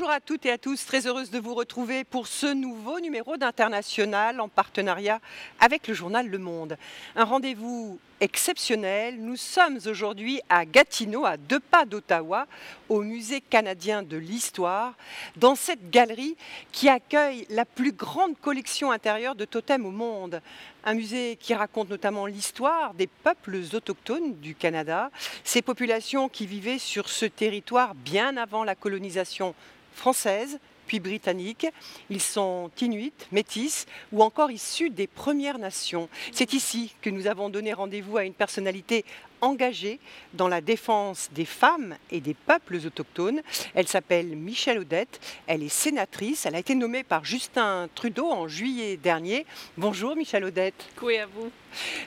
[0.00, 3.36] Bonjour à toutes et à tous, très heureuse de vous retrouver pour ce nouveau numéro
[3.36, 5.20] d'International en partenariat
[5.60, 6.78] avec le journal Le Monde.
[7.16, 9.20] Un rendez-vous exceptionnel.
[9.20, 12.46] Nous sommes aujourd'hui à Gatineau, à deux pas d'Ottawa,
[12.88, 14.94] au Musée canadien de l'histoire,
[15.36, 16.34] dans cette galerie
[16.72, 20.40] qui accueille la plus grande collection intérieure de totems au monde.
[20.84, 25.10] Un musée qui raconte notamment l'histoire des peuples autochtones du Canada,
[25.44, 29.54] ces populations qui vivaient sur ce territoire bien avant la colonisation
[29.94, 30.58] française,
[30.90, 31.68] puis britanniques.
[32.10, 36.08] Ils sont inuits, métis ou encore issus des Premières Nations.
[36.32, 39.04] C'est ici que nous avons donné rendez-vous à une personnalité
[39.40, 40.00] engagée
[40.34, 43.40] dans la défense des femmes et des peuples autochtones.
[43.76, 48.48] Elle s'appelle Michelle Odette, elle est sénatrice, elle a été nommée par Justin Trudeau en
[48.48, 49.46] juillet dernier.
[49.78, 50.88] Bonjour Michelle Odette.
[51.02, 51.52] Oui, à vous.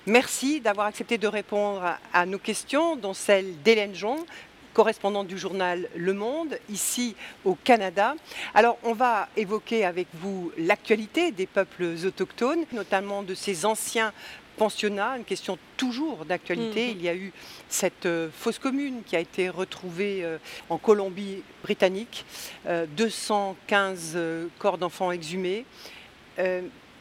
[0.06, 4.26] Merci d'avoir accepté de répondre à nos questions, dont celle d'Hélène Jon,
[4.74, 8.16] correspondante du journal Le Monde, ici au Canada.
[8.54, 14.12] Alors, on va évoquer avec vous l'actualité des peuples autochtones, notamment de ces anciens
[14.58, 16.88] pensionnats, une question toujours d'actualité.
[16.88, 16.98] Mhm.
[16.98, 17.32] Il y a eu
[17.70, 20.38] cette euh, fosse commune qui a été retrouvée euh,
[20.70, 22.26] en Colombie-Britannique,
[22.66, 25.66] 215 euh, corps d'enfants exhumés.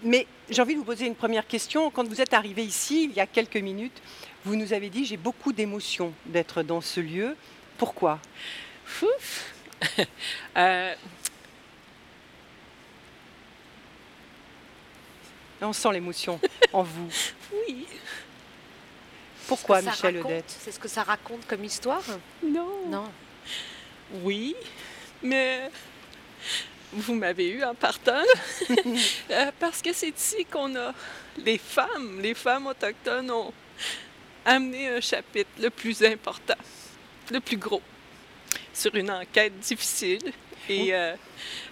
[0.05, 1.91] mais j'ai envie de vous poser une première question.
[1.91, 4.03] Quand vous êtes arrivé ici, il y a quelques minutes,
[4.45, 7.37] vous nous avez dit j'ai beaucoup d'émotions d'être dans ce lieu.
[7.83, 8.21] Pourquoi?
[10.57, 10.95] Euh,
[15.61, 16.39] On sent l'émotion
[16.73, 17.11] en vous.
[17.53, 17.89] Oui.
[19.49, 20.45] Pourquoi, Michel Odette?
[20.47, 22.05] C'est ce que ça raconte comme histoire?
[22.45, 22.87] Non.
[22.87, 23.11] Non.
[24.23, 24.55] Oui,
[25.21, 25.69] mais
[26.93, 28.23] vous m'avez eu en partant.
[29.31, 30.95] Euh, parce que c'est ici qu'on a
[31.39, 33.53] les femmes, les femmes autochtones ont
[34.45, 36.55] amené un chapitre le plus important
[37.33, 37.83] le plus gros
[38.73, 40.33] sur une enquête difficile.
[40.69, 41.17] Et euh,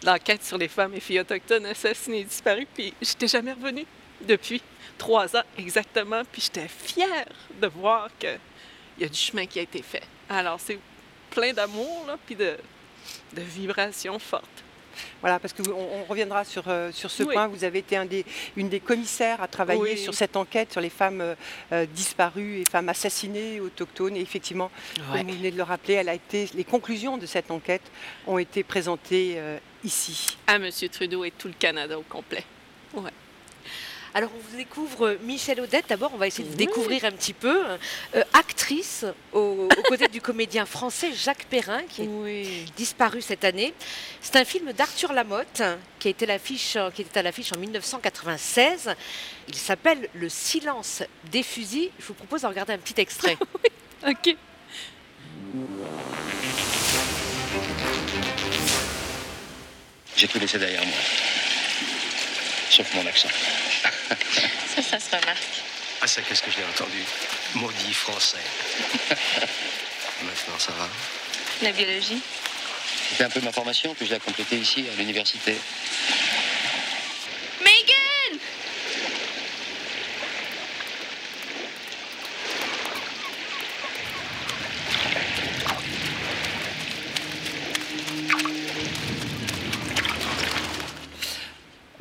[0.02, 2.66] l'enquête sur les femmes et filles autochtones assassinées et disparues.
[2.74, 3.86] Puis j'étais jamais revenue
[4.20, 4.60] depuis
[4.98, 6.22] trois ans exactement.
[6.30, 7.26] Puis j'étais fière
[7.60, 8.38] de voir qu'il
[8.98, 10.02] y a du chemin qui a été fait.
[10.28, 10.78] Alors c'est
[11.30, 12.56] plein d'amour, puis de,
[13.32, 14.64] de vibrations fortes.
[15.20, 17.46] Voilà, parce qu'on on reviendra sur, euh, sur ce point.
[17.46, 18.24] Vous avez été un des,
[18.56, 21.34] une des commissaires à travailler sur cette enquête sur les femmes euh,
[21.72, 24.16] euh, disparues et femmes assassinées autochtones.
[24.16, 27.50] Et effectivement, comme vous venez de le rappeler, elle a été, les conclusions de cette
[27.50, 27.82] enquête
[28.26, 29.38] ont été présentées
[29.84, 30.36] ici.
[30.46, 30.70] À M.
[30.90, 32.44] Trudeau et tout le Canada au complet.
[32.94, 33.10] Ouais.
[34.12, 35.86] Alors on vous découvre Michel Odette.
[35.88, 37.64] D'abord, on va essayer de découvrir un petit peu.
[38.14, 43.72] Euh, actrice aux, côtés du comédien français Jacques Perrin, qui est disparu cette année.
[44.20, 45.62] C'est un film d'Arthur Lamotte
[45.98, 46.26] qui, a été
[46.94, 48.90] qui était à l'affiche en 1996.
[49.48, 51.90] Il s'appelle Le silence des fusils.
[51.98, 53.36] Je vous propose de regarder un petit extrait.
[53.64, 54.36] oui, ok.
[60.16, 60.96] J'ai tout laissé derrière moi.
[62.80, 63.28] Sauf mon accent.
[64.74, 65.62] Ça, ça se remarque.
[66.00, 67.02] Ah, ça, qu'est-ce que j'ai entendu?
[67.56, 68.38] Maudit français.
[70.22, 70.88] Maintenant, ça va?
[71.60, 72.22] La biologie
[73.18, 75.56] C'est un peu ma formation, que je l'ai complétée ici, à l'université.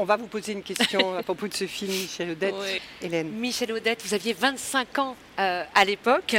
[0.10, 2.56] Va vous poser une question à propos de ce film, Michel Odette.
[3.00, 3.30] Hélène.
[3.30, 6.36] Michel Odette, vous aviez 25 ans euh, à l'époque.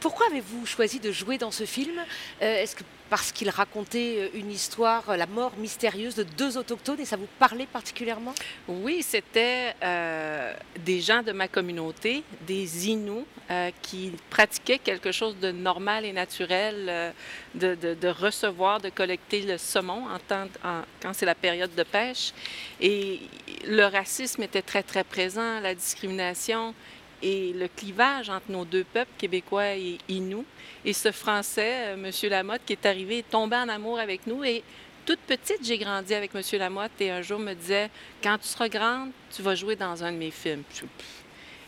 [0.00, 1.98] Pourquoi avez-vous choisi de jouer dans ce film?
[2.40, 7.00] Euh, Est-ce que parce qu'il racontait euh, une histoire, la mort mystérieuse de deux autochtones,
[7.00, 8.34] et ça vous parlait particulièrement?
[8.68, 9.74] Oui, c'était
[10.78, 13.26] des gens de ma communauté, des Inuits,
[13.82, 17.12] qui pratiquaient quelque chose de normal et naturel,
[17.54, 22.32] de, recevoir, de collecter le saumon quand c'est la période de pêche.
[22.80, 23.20] Et
[23.66, 26.74] le racisme était très, très présent, la discrimination
[27.22, 30.46] et le clivage entre nos deux peuples, québécois et Inuits.
[30.84, 32.30] Et ce Français, euh, M.
[32.30, 34.42] Lamotte, qui est arrivé, est tombé en amour avec nous.
[34.44, 34.62] Et
[35.04, 36.42] toute petite, j'ai grandi avec M.
[36.58, 37.90] Lamotte et un jour me disait,
[38.22, 40.62] quand tu seras grande, tu vas jouer dans un de mes films.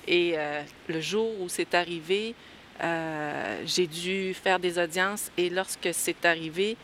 [0.07, 2.35] Et euh, le jour où c'est arrivé,
[2.83, 6.77] euh, j'ai dû faire des audiences et lorsque c'est arrivé,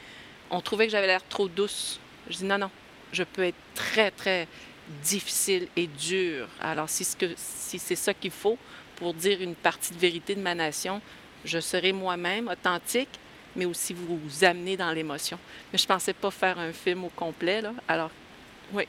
[0.51, 1.99] on trouvait que j'avais l'air trop douce.
[2.29, 2.71] Je dis non, non,
[3.13, 4.47] je peux être très, très
[5.03, 6.49] difficile et dur.
[6.61, 8.59] Alors, si c'est si ça qu'il faut
[8.97, 11.01] pour dire une partie de vérité de ma nation,
[11.45, 13.09] je serai moi-même authentique,
[13.55, 15.39] mais aussi vous, amener dans l'émotion.
[15.73, 17.73] Mais je ne pensais pas faire un film au complet, là.
[17.87, 18.11] Alors,
[18.73, 18.85] oui.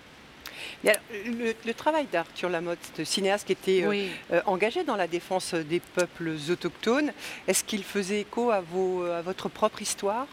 [0.83, 5.79] le, travail d'Arthur Lamotte, ce cinéaste qui était euh, euh, engagé dans la défense des
[5.79, 7.11] peuples autochtones,
[7.47, 10.27] est-ce qu'il faisait écho à, vos, à votre propre histoire?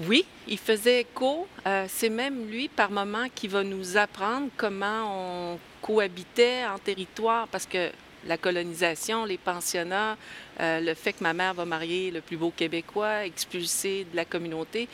[0.00, 1.48] Oui, il faisait écho.
[1.66, 7.48] Euh, c'est même lui, par moment, qui va nous apprendre comment on cohabitait en territoire,
[7.48, 7.90] parce que
[8.26, 10.18] la colonisation, les pensionnats,
[10.60, 14.26] euh, le fait que ma mère va marier le plus beau Québécois, expulsé de la
[14.26, 14.86] communauté.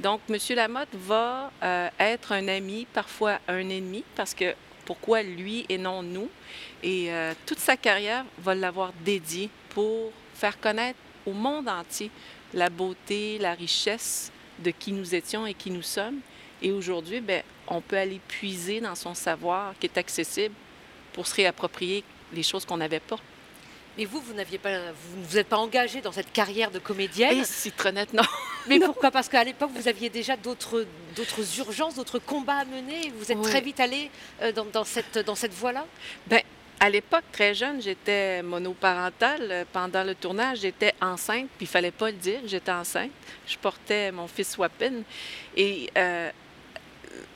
[0.00, 0.36] Donc, M.
[0.56, 4.54] Lamotte va euh, être un ami, parfois un ennemi, parce que
[4.84, 6.28] pourquoi lui et non nous?
[6.82, 7.10] Et
[7.44, 12.10] toute sa carrière va l'avoir dédié pour faire connaître au monde entier
[12.54, 16.20] la beauté, la richesse de qui nous étions et qui nous sommes.
[16.62, 20.54] Et aujourd'hui, ben, on peut aller puiser dans son savoir qui est accessible
[21.12, 23.18] pour se réapproprier les choses qu'on n'avait pas.
[23.96, 26.78] Mais vous, vous n'aviez pas, vous ne vous êtes pas engagé dans cette carrière de
[26.78, 27.38] comédienne.
[27.38, 28.22] Et citronnette, non.
[28.68, 29.10] Mais pourquoi?
[29.10, 33.12] Parce qu'à l'époque, vous aviez déjà d'autres, d'autres urgences, d'autres combats à mener.
[33.18, 35.84] Vous êtes très vite allé euh, dans, dans, cette, dans cette voie-là?
[36.28, 36.42] Ben,
[36.80, 39.66] à l'époque, très jeune, j'étais monoparentale.
[39.72, 43.10] Pendant le tournage, j'étais enceinte, puis il fallait pas le dire, j'étais enceinte.
[43.46, 45.02] Je portais mon fils Wapin.
[45.56, 46.30] Et euh,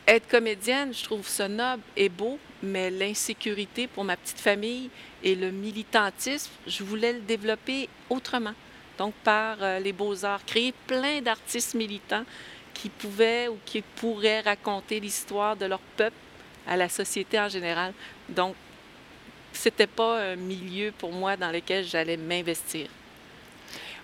[0.07, 4.91] être comédienne, je trouve ça noble et beau, mais l'insécurité pour ma petite famille
[5.25, 8.55] et le militantisme, je voulais le développer autrement.
[8.99, 12.25] Donc, par euh, les beaux-arts, créer plein d'artistes militants
[12.75, 16.17] qui pouvaient ou qui pourraient raconter l'histoire de leur peuple
[16.67, 17.93] à la société en général.
[18.29, 18.55] Donc,
[19.53, 22.89] c'était pas un milieu pour moi dans lequel j'allais m'investir.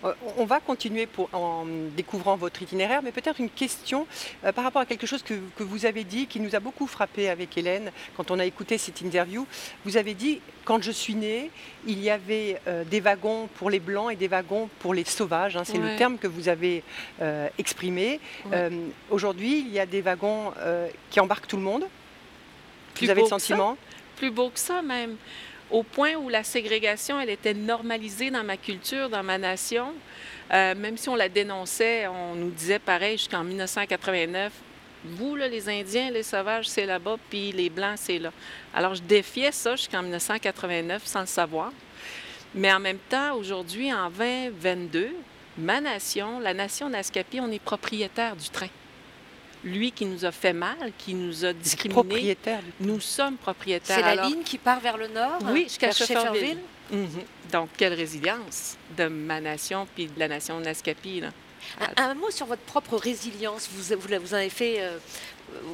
[0.05, 1.67] Euh, on va continuer pour, en
[1.97, 4.07] découvrant votre itinéraire, mais peut-être une question
[4.45, 7.29] euh, par rapport à quelque chose que, vous avez dit, qui nous a beaucoup frappé
[7.29, 9.47] avec Hélène quand on a écouté cette interview.
[9.85, 11.51] Vous avez dit, quand je suis née,
[11.87, 15.57] il y avait euh, des wagons pour les blancs et des wagons pour les sauvages.
[15.57, 15.65] Hein.
[15.65, 16.83] c'est le terme que vous avez
[17.59, 18.21] exprimé.
[19.11, 20.53] Aujourd'hui, il y a des wagons
[21.11, 21.85] qui embarquent tout le monde.
[23.01, 23.77] vous avez le sentiment?
[24.19, 25.17] Plus beau que ça même
[25.71, 29.93] au point où la ségrégation, elle était normalisée dans ma culture, dans ma nation.
[30.53, 34.53] Euh, même si on la dénonçait, on nous disait pareil jusqu'en 1989,
[35.05, 38.33] vous, là, les Indiens, les sauvages, c'est là-bas, puis les Blancs, c'est là.
[38.75, 41.73] Alors, je défiais ça jusqu'en 1989 sans le savoir.
[42.55, 45.11] Mais en même temps, aujourd'hui, en 2022,
[45.59, 48.69] ma nation, la nation Nascapi, on est propriétaire du train
[49.65, 52.03] lui qui nous a fait mal, qui nous a discriminés.
[52.03, 52.63] Propriétaire.
[52.81, 53.97] Nous sommes propriétaires.
[53.97, 56.59] C'est la ligne qui part vers le nord Oui, jusqu'à Shefferville.
[56.91, 57.09] Mhm.
[57.53, 61.21] Donc, quelle résilience de ma nation puis de la nation Nascapi.
[61.21, 61.31] Là.
[61.97, 63.69] Un, mot sur votre propre résilience.
[63.73, 64.99] Vous, vous, vous avez fait, euh,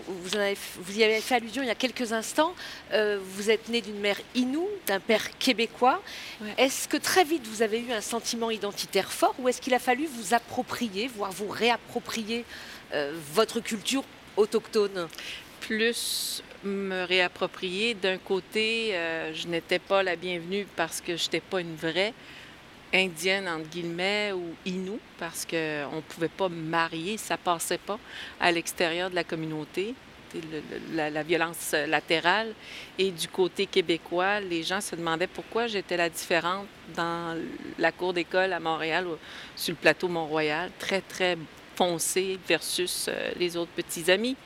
[0.06, 2.54] vous, avez, vous, y avez fait allusion il y a quelques instants.
[2.92, 6.02] Euh, vous êtes né d'une mère inoue, d'un père québécois.
[6.58, 9.78] Est-ce que très vite vous avez eu un sentiment identitaire fort ou est-ce qu'il a
[9.78, 12.44] fallu vous approprier, voire vous réapproprier euh,
[13.32, 14.04] votre culture
[14.36, 15.08] autochtone?
[15.60, 17.94] Plus me réapproprier.
[17.94, 22.14] D'un côté, euh, je n'étais pas la bienvenue parce que je n'étais pas une vraie
[22.92, 25.56] indienne, entre guillemets, ou inou, parce qu'on
[25.96, 27.98] ne pouvait pas me marier, ça passait pas
[28.40, 29.94] à l'extérieur de la communauté.
[30.92, 32.54] la, violence latérale.
[32.98, 36.66] Et du côté québécois, les gens se demandaient pourquoi j'étais la différente
[36.96, 37.40] dans
[37.78, 39.06] la cour d'école à Montréal,
[39.56, 41.36] sur le plateau Mont-Royal, très, très
[41.76, 44.36] foncé versus euh, les autres petits amis.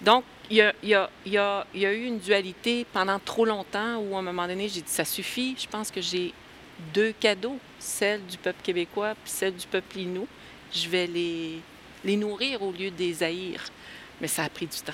[0.00, 3.44] Donc, il y, a, y a, y, a, y a, eu une dualité pendant trop
[3.44, 5.54] longtemps où, à un moment donné, j'ai dit ça suffit.
[5.58, 6.34] Je pense que j'ai
[6.92, 10.26] deux cadeaux, celle du peuple québécois puis celle du peuple inou.
[10.72, 11.60] Je vais les,
[12.04, 13.64] les nourrir au lieu des haïr.
[14.20, 14.92] Mais ça a pris du temps.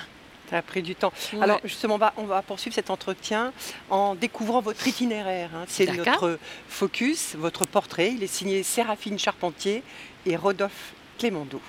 [0.50, 1.12] Ça a pris du temps.
[1.40, 3.52] Alors justement, on va, on va, poursuivre cet entretien
[3.90, 5.50] en découvrant votre itinéraire.
[5.55, 5.64] Hein.
[5.66, 6.38] C'est notre
[6.69, 8.12] focus, votre portrait.
[8.12, 9.83] Il est signé Séraphine Charpentier
[10.25, 11.61] et Rodolphe Clémendo.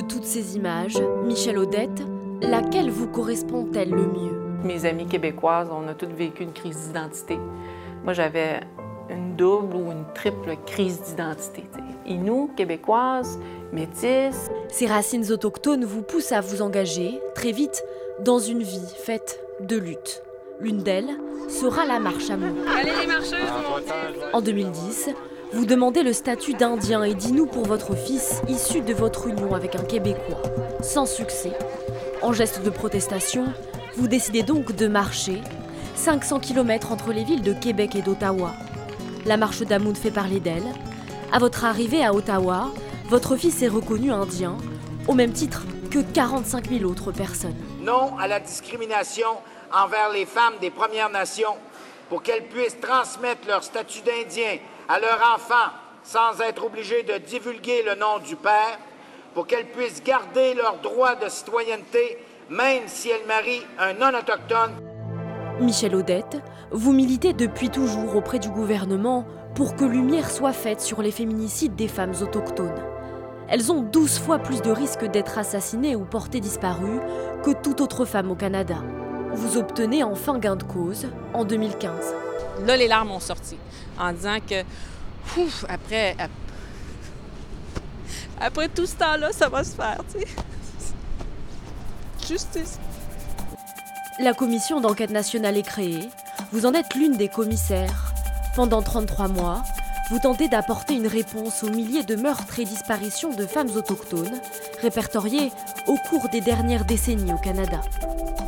[0.00, 2.02] De toutes ces images, Michel Odette,
[2.40, 4.32] laquelle vous correspond-elle le mieux?
[4.64, 7.38] Mes amies québécoises, on a toutes vécu une crise d'identité.
[8.02, 8.60] Moi, j'avais
[9.10, 11.64] une double ou une triple crise d'identité.
[12.06, 13.38] Inou, québécoise,
[13.74, 14.50] métisse.
[14.68, 17.84] Ces racines autochtones vous poussent à vous engager, très vite,
[18.20, 20.22] dans une vie faite de lutte.
[20.60, 21.10] L'une d'elles
[21.50, 23.52] sera la marche à Allez les marcheuses,
[24.32, 25.10] En 2010,
[25.52, 29.74] vous demandez le statut d'Indien et d'Inou pour votre fils issu de votre union avec
[29.74, 30.42] un Québécois.
[30.80, 31.52] Sans succès.
[32.22, 33.46] En geste de protestation,
[33.96, 35.40] vous décidez donc de marcher
[35.96, 38.52] 500 km entre les villes de Québec et d'Ottawa.
[39.26, 40.66] La marche d'Amoun fait parler d'elle.
[41.32, 42.70] À votre arrivée à Ottawa,
[43.08, 44.56] votre fils est reconnu indien,
[45.08, 47.56] au même titre que 45 000 autres personnes.
[47.80, 49.28] Non à la discrimination
[49.72, 51.56] envers les femmes des Premières Nations
[52.08, 54.58] pour qu'elles puissent transmettre leur statut d'Indien
[54.90, 55.70] à leurs enfants
[56.02, 58.78] sans être obligés de divulguer le nom du père,
[59.34, 62.18] pour qu'elles puissent garder leur droit de citoyenneté
[62.48, 64.72] même si elles marient un non-autochtone.
[65.60, 66.38] Michel Odette,
[66.72, 71.76] vous militez depuis toujours auprès du gouvernement pour que lumière soit faite sur les féminicides
[71.76, 72.82] des femmes autochtones.
[73.48, 77.00] Elles ont 12 fois plus de risques d'être assassinées ou portées disparues
[77.44, 78.78] que toute autre femme au Canada.
[79.32, 82.14] Vous obtenez enfin gain de cause en 2015.
[82.66, 83.56] Là, les larmes ont sorti
[84.00, 84.64] en disant que,
[85.38, 86.16] ouf, après,
[88.74, 90.00] tout ce temps-là, ça va se faire.
[92.26, 92.78] Justice.
[94.18, 96.08] La commission d'enquête nationale est créée.
[96.52, 98.12] Vous en êtes l'une des commissaires.
[98.56, 99.62] Pendant 33 mois,
[100.10, 104.40] vous tentez d'apporter une réponse aux milliers de meurtres et disparitions de femmes autochtones
[104.82, 105.50] répertoriées
[105.86, 107.80] au cours des dernières décennies au Canada.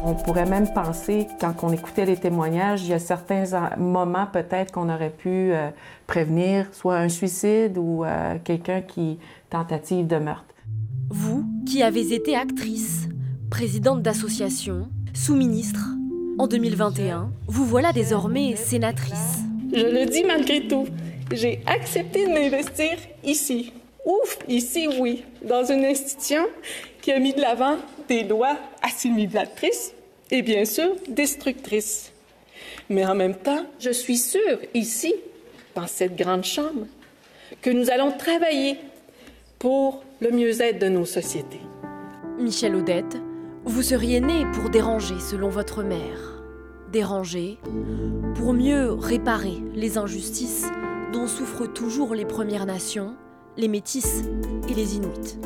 [0.05, 3.45] On pourrait même penser, quand on écoutait les témoignages, il y a certains
[3.79, 5.71] moments peut-être qu'on aurait pu euh,
[6.09, 10.55] prévenir soit un suicide ou euh, quelqu'un qui tentative de meurtre.
[11.11, 13.09] Vous, qui avez été actrice,
[13.51, 15.91] présidente d'association, sous-ministre,
[16.39, 19.39] en 2021, vous voilà désormais sénatrice.
[19.73, 20.87] Je le dis malgré tout,
[21.35, 23.73] j'ai accepté de m'investir ici.
[24.05, 26.45] Ouf, ici oui, dans une institution
[27.01, 27.77] qui a mis de l'avant
[28.09, 29.93] des lois assimilatrices
[30.31, 32.13] et bien sûr destructrices.
[32.89, 35.15] Mais en même temps, je suis sûre ici,
[35.75, 36.87] dans cette grande chambre,
[37.61, 38.79] que nous allons travailler
[39.59, 41.61] pour le mieux-être de nos sociétés.
[42.39, 43.17] Michel Odette,
[43.65, 46.43] vous seriez né pour déranger selon votre mère.
[46.91, 47.59] Déranger
[48.35, 50.67] pour mieux réparer les injustices
[51.13, 53.15] dont souffrent toujours les Premières Nations,
[53.59, 54.23] les Métis
[54.69, 55.37] et les Inuits.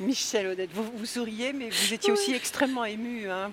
[0.00, 3.52] Michel Odette, vous, vous, souriez, mais vous étiez aussi extrêmement ému hein,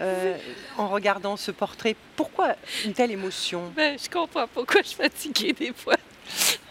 [0.00, 0.36] euh,
[0.78, 1.94] en regardant ce portrait.
[2.16, 3.70] Pourquoi une telle émotion?
[3.76, 5.96] Ben, Je comprends pourquoi je suis fatiguée des fois.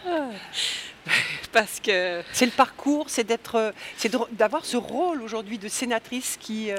[0.06, 0.30] Ah.
[1.52, 6.72] Parce que c'est le parcours, c'est d'être, c'est d'avoir ce rôle aujourd'hui de sénatrice qui,
[6.72, 6.76] euh,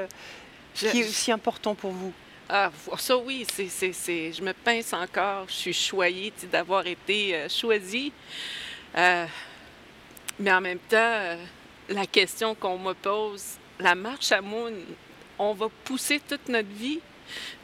[0.74, 2.12] qui est aussi important pour vous.
[2.48, 5.46] Ah, ça oui, c'est, c'est, je me pince encore.
[5.48, 8.12] Je suis choyée d'avoir été euh, choisie.
[8.96, 9.26] Euh,
[10.38, 11.38] mais en même temps,
[11.88, 14.72] la question qu'on me pose, la marche à Moon,
[15.38, 17.00] on va pousser toute notre vie,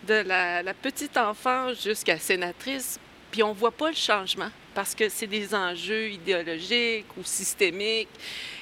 [0.06, 2.98] de la, petite enfant jusqu'à sénatrice,
[3.30, 8.08] puis on ne voit pas le changement parce que c'est des enjeux idéologiques ou systémiques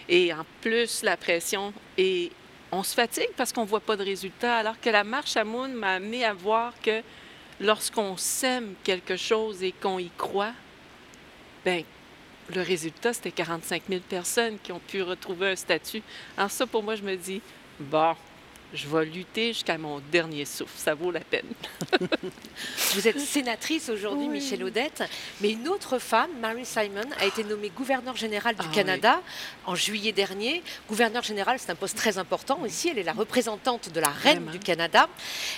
[0.08, 1.72] et en plus la pression.
[1.96, 2.32] Et
[2.72, 5.44] on se fatigue parce qu'on ne voit pas de résultat, alors que la marche à
[5.44, 7.02] Moon m'a amené à voir que
[7.60, 10.52] lorsqu'on sème quelque chose et qu'on y croit,
[11.64, 11.84] ben
[12.54, 16.02] le résultat, c'était 45 000 personnes qui ont pu retrouver un statut.
[16.36, 17.42] Alors ça, pour moi, je me dis,
[17.78, 18.14] bon,
[18.74, 20.76] je vais lutter jusqu'à mon dernier souffle.
[20.76, 21.46] Ça vaut la peine.
[22.94, 25.04] Vous êtes sénatrice aujourd'hui, Michel Odette,
[25.40, 29.22] mais une autre femme, Mary Simon, a été nommée gouverneure générale du ah Canada
[29.64, 30.62] en juillet dernier.
[30.88, 32.88] Gouverneure générale, c'est un poste très important ici.
[32.90, 35.08] Elle est la représentante de la reine du Canada.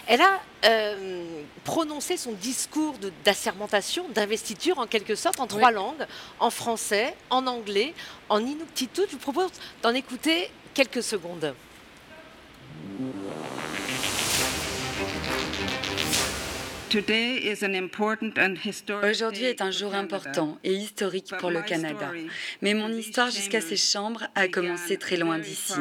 [0.07, 6.07] Elle a euh, prononcé son discours d'assermentation, d'investiture en quelque sorte, en trois langues,
[6.39, 7.95] en français, en anglais,
[8.29, 9.07] en inuktitut.
[9.09, 9.51] Je vous propose
[9.83, 11.55] d'en écouter quelques secondes.
[19.05, 22.11] Aujourd'hui est un jour important et historique pour le Canada,
[22.63, 25.75] mais mon histoire jusqu'à ces chambres a commencé très loin d'ici.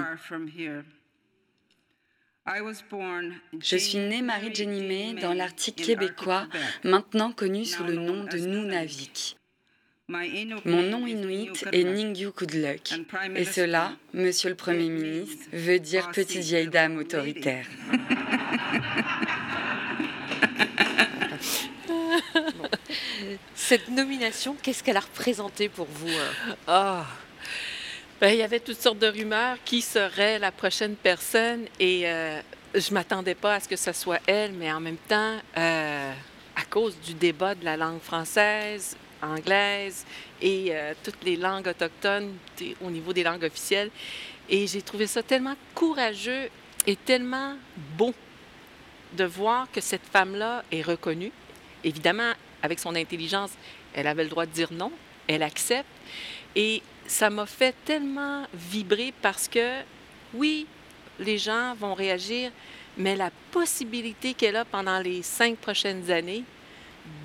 [3.60, 6.48] Je suis née Marie Jenny May dans l'Arctique québécois,
[6.84, 9.36] maintenant connu sous le nom de Nunavik.
[10.08, 12.94] Mon nom inuit est Ningyu Kudluk,
[13.36, 17.68] et cela, Monsieur le Premier ministre, veut dire petite vieille dame autoritaire.
[23.56, 26.14] Cette nomination, qu'est-ce qu'elle a représenté pour vous
[26.68, 27.06] Ah,
[28.20, 32.42] ben, il y avait toutes sortes de rumeurs qui serait la prochaine personne et euh,
[32.76, 36.14] je m'attendais pas à ce que ce soit elle, mais en même temps, euh,
[36.56, 40.06] à cause du débat de la langue française, anglaise
[40.42, 42.34] et euh, toutes les langues autochtones
[42.82, 43.90] au niveau des langues officielles.
[44.50, 46.50] Et j'ai trouvé ça tellement courageux
[46.88, 47.56] et tellement
[47.98, 48.14] beau
[49.14, 51.32] de voir que cette femme-là est reconnue.
[51.84, 53.51] Évidemment, avec son intelligence,
[53.94, 54.92] elle avait le droit de dire non,
[55.28, 55.89] elle accepte.
[56.56, 59.82] Et ça m'a fait tellement vibrer parce que,
[60.34, 60.68] oui,
[61.20, 62.51] les gens vont réagir,
[62.98, 66.44] mais la possibilité qu'elle a pendant les cinq prochaines années,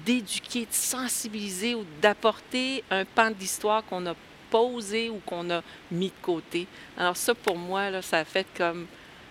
[0.05, 4.15] d'éduquer, de sensibiliser ou d'apporter un pan d'histoire qu'on a
[4.51, 6.67] posé ou qu'on a mis de côté.
[6.97, 8.87] Alors ça, pour moi, là, ça a fait comme,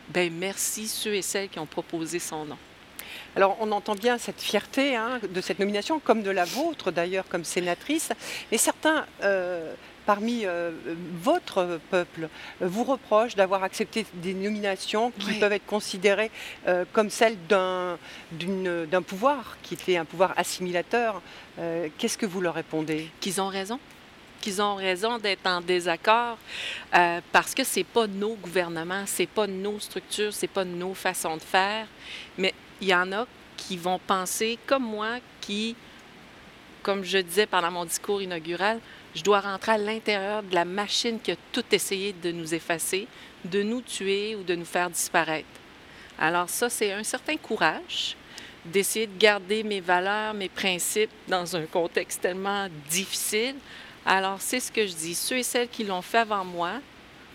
[0.09, 2.57] ben merci ceux et celles qui ont proposé son nom.
[3.35, 7.25] Alors on entend bien cette fierté hein, de cette nomination, comme de la vôtre d'ailleurs
[7.27, 8.09] comme sénatrice,
[8.51, 9.73] mais certains euh,
[10.05, 10.45] parmi
[11.13, 12.27] votre peuple
[12.59, 16.29] vous reproche d'avoir accepté des nominations qui peuvent être considérées
[16.91, 17.97] comme celles d'un
[19.07, 21.21] pouvoir qui était un pouvoir assimilateur.
[21.97, 23.09] Qu'est-ce que vous leur répondez?
[23.21, 23.79] Qu'ils ont raison
[24.43, 26.37] qu'ils ont raison d'être en désaccord
[26.93, 31.37] euh, parce que c'est pas nos gouvernements, c'est pas nos structures, c'est pas nos façons
[31.37, 31.87] de faire.
[32.37, 33.25] Mais il y en a
[33.57, 35.75] qui vont penser comme moi, qui,
[36.81, 38.79] comme je disais pendant mon discours inaugural,
[39.15, 43.07] je dois rentrer à l'intérieur de la machine qui a tout essayé de nous effacer,
[43.45, 45.47] de nous tuer ou de nous faire disparaître.
[46.19, 48.15] Alors ça, c'est un certain courage
[48.65, 53.55] d'essayer de garder mes valeurs, mes principes dans un contexte tellement difficile,
[54.05, 55.15] alors, c'est ce que je dis.
[55.15, 56.73] Ceux et celles qui l'ont fait avant moi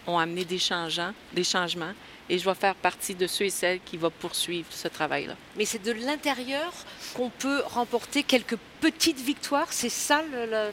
[0.07, 1.93] ont amené des changements, des changements
[2.29, 5.35] et je vais faire partie de ceux et celles qui vont poursuivre ce travail-là.
[5.57, 6.73] Mais c'est de l'intérieur
[7.15, 10.71] qu'on peut remporter quelques petites victoires, c'est ça le...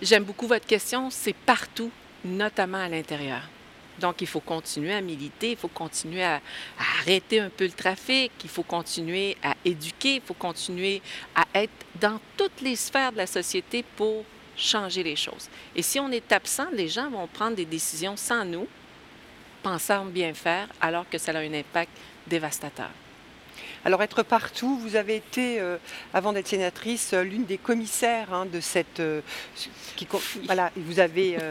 [0.00, 1.90] J'aime beaucoup votre question, c'est partout,
[2.24, 3.42] notamment à l'intérieur.
[4.00, 7.70] Donc, il faut continuer à militer, il faut continuer à, à, arrêter un peu le
[7.70, 11.02] trafic, il faut continuer à éduquer, il faut continuer
[11.36, 14.24] à être dans toutes les sphères de la société pour
[14.56, 15.48] changer les choses.
[15.76, 18.66] Et si on est absent, les gens vont prendre des décisions sans nous,
[19.62, 21.92] pensant bien faire, alors que ça a un impact
[22.26, 22.90] dévastateur.
[23.84, 25.76] Alors être partout, vous avez été, euh,
[26.14, 29.00] avant d'être sénatrice, euh, l'une des commissaires hein, de cette...
[29.00, 29.20] Euh,
[29.96, 30.06] qui,
[30.44, 31.36] voilà, vous avez...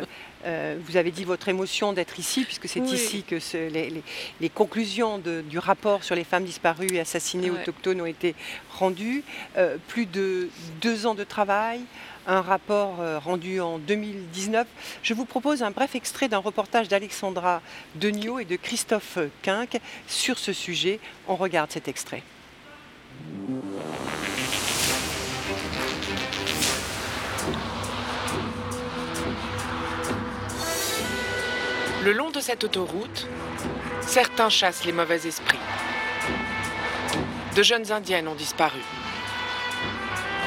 [0.87, 3.35] vous avez dit votre émotion d'être ici, puisque c'est ici que
[4.39, 8.33] les, conclusions du rapport sur les femmes disparues et assassinées autochtones ont été
[8.71, 9.23] rendues.
[9.87, 10.49] plus de
[10.81, 11.81] deux ans de travail,
[12.27, 14.67] un rapport euh, rendu en 2019.
[15.03, 17.61] Je vous propose un bref extrait d'un reportage d'Alexandra
[17.95, 20.99] Deniot et de Christophe Quinck sur ce sujet.
[21.27, 22.23] On regarde cet extrait.
[32.03, 33.27] Le long de cette autoroute,
[34.01, 35.59] certains chassent les mauvais esprits.
[37.55, 38.79] De jeunes indiennes ont disparu.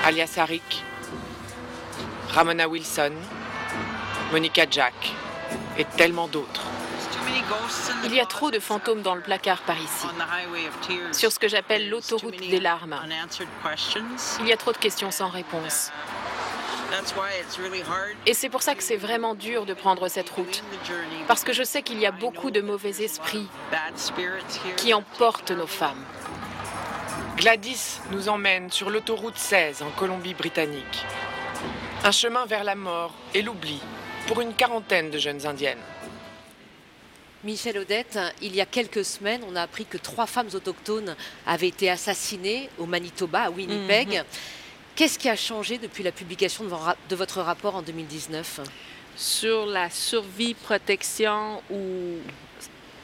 [0.05, 0.83] Alias Arik,
[2.35, 3.12] Ramona Wilson,
[4.33, 5.12] Monica Jack
[5.79, 6.62] et tellement d'autres.
[8.05, 10.09] Il y a trop de fantômes dans le placard par ici,
[11.12, 12.97] sur ce que j'appelle l'autoroute des larmes.
[14.40, 15.92] Il y a trop de questions sans réponse.
[18.27, 20.64] Et c'est pour ça que c'est vraiment dur de prendre cette route,
[21.29, 23.47] parce que je sais qu'il y a beaucoup de mauvais esprits
[24.77, 26.05] qui emportent nos femmes.
[27.37, 31.05] Gladys nous emmène sur l'autoroute 16 en Colombie-Britannique.
[32.07, 33.81] Un chemin vers la mort et l'oubli
[34.27, 35.81] pour une quarantaine de jeunes indiennes.
[37.45, 41.69] Michel Odette, il y a quelques semaines, on a appris que trois femmes autochtones avaient
[41.69, 44.09] été assassinées au Manitoba, à Winnipeg.
[44.19, 44.25] Mhm.
[44.95, 48.61] Qu'est-ce qui a changé depuis la publication de votre rapport en 2019
[49.17, 52.19] Sur la survie, protection ou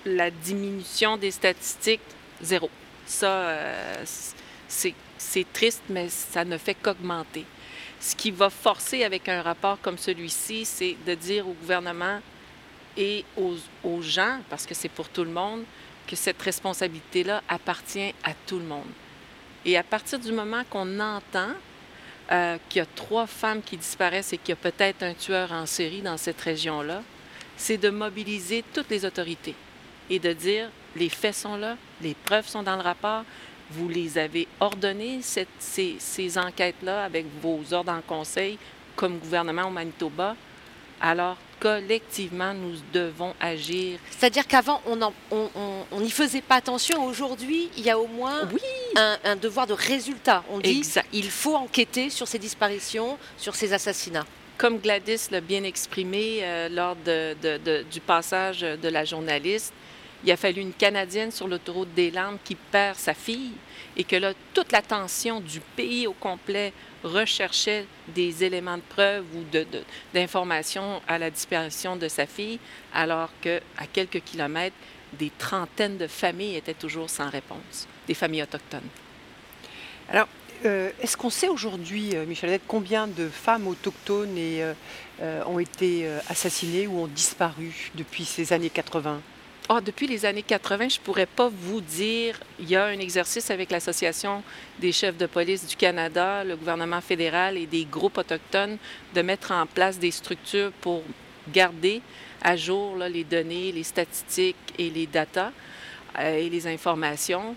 [0.04, 2.02] la diminution des statistiques,
[2.42, 2.68] zéro.
[3.06, 4.04] Ça, euh,
[4.68, 7.46] c'est triste, mais ça ne fait qu'augmenter.
[8.00, 12.20] Ce qui va forcer avec un rapport comme celui-ci, c'est de dire au gouvernement
[12.96, 15.64] et aux, gens, parce que c'est pour tout le monde,
[16.06, 18.88] que cette responsabilité-là appartient à tout le monde.
[19.64, 21.50] Et à partir du moment qu'on entend
[22.32, 25.52] euh, qu'il y a trois femmes qui disparaissent et qu'il y a peut-être un tueur
[25.52, 27.02] en série dans cette région-là,
[27.56, 29.54] c'est de mobiliser toutes les autorités
[30.08, 33.24] et de dire les faits sont là, les preuves sont dans le rapport,
[33.72, 38.58] vous les avez ordonnées, ces, enquêtes-là, avec vos ordres en conseil,
[38.96, 40.36] comme gouvernement au Manitoba?
[41.00, 43.98] Alors, collectivement, nous devons agir.
[44.10, 44.82] C'est-à-dire qu'avant,
[45.30, 47.04] on n'y faisait pas attention.
[47.04, 48.48] Aujourd'hui, il y a au moins
[48.96, 50.44] un, devoir de résultat.
[50.50, 54.26] On dit il faut enquêter sur ces disparitions, sur ces assassinats.
[54.58, 59.72] Comme Gladys l'a bien exprimé euh, lors du passage de la journaliste,
[60.24, 63.52] il a fallu une Canadienne sur l'autoroute des Landes qui perd sa fille
[63.96, 69.44] et que là, toute l'attention du pays au complet recherchait des éléments de preuve ou
[70.12, 72.58] d'informations à la disparition de sa fille,
[72.92, 73.60] alors qu'à
[73.92, 74.76] quelques kilomètres,
[75.14, 78.88] des trentaines de familles étaient toujours sans réponse, des familles autochtones.
[80.08, 80.28] Alors,
[80.66, 84.74] euh, est-ce qu'on sait aujourd'hui, euh, combien de femmes autochtones euh,
[85.46, 89.20] ont été assassinées ou ont disparu depuis ces années 80
[89.72, 92.40] ah, depuis les années 80, je ne pourrais pas vous dire.
[92.58, 94.42] Il y a un exercice avec l'Association
[94.80, 98.78] des chefs de police du Canada, le gouvernement fédéral et des groupes autochtones
[99.14, 101.04] de mettre en place des structures pour
[101.52, 102.02] garder
[102.42, 105.52] à jour les données, les statistiques et les datas
[106.18, 107.54] euh, et les informations.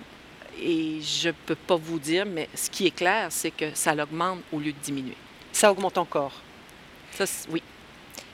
[0.61, 3.95] Et je ne peux pas vous dire, mais ce qui est clair, c'est que ça
[3.95, 5.17] augmente au lieu de diminuer.
[5.51, 6.33] Ça augmente encore?
[7.09, 7.63] Ça, oui.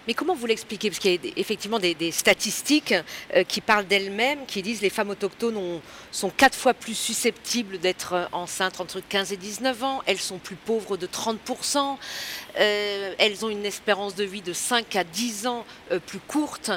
[0.10, 0.89] Mais comment vous l'expliquez?
[0.89, 2.95] Parce qu'il y a effectivement des, statistiques
[3.36, 5.80] euh, qui parlent d'elles-mêmes, qui disent que les femmes autochtones
[6.12, 10.39] sont quatre fois plus susceptibles d'être euh, enceintes entre 15 et 19 ans, elles sont
[10.39, 11.98] plus pauvres de 30%,
[12.58, 15.63] euh, elles ont une espérance de vie de 5 à 10 ans
[16.08, 16.72] plus courte.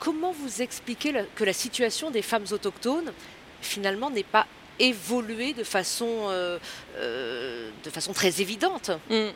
[0.00, 3.12] comment vous expliquez que la situation des femmes autochtones,
[3.60, 4.48] finalement, n'est pas
[4.80, 6.58] évoluer de façon, euh,
[6.96, 8.90] euh, de façon très évidente.
[9.08, 9.28] Mm.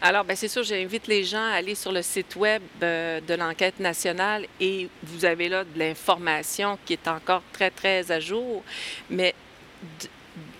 [0.00, 3.34] Alors, ben, c'est sûr, j'invite les gens à aller sur le site web euh, de
[3.34, 8.62] l'enquête nationale et vous avez là de l'information qui est encore très, très à jour.
[9.10, 9.34] Mais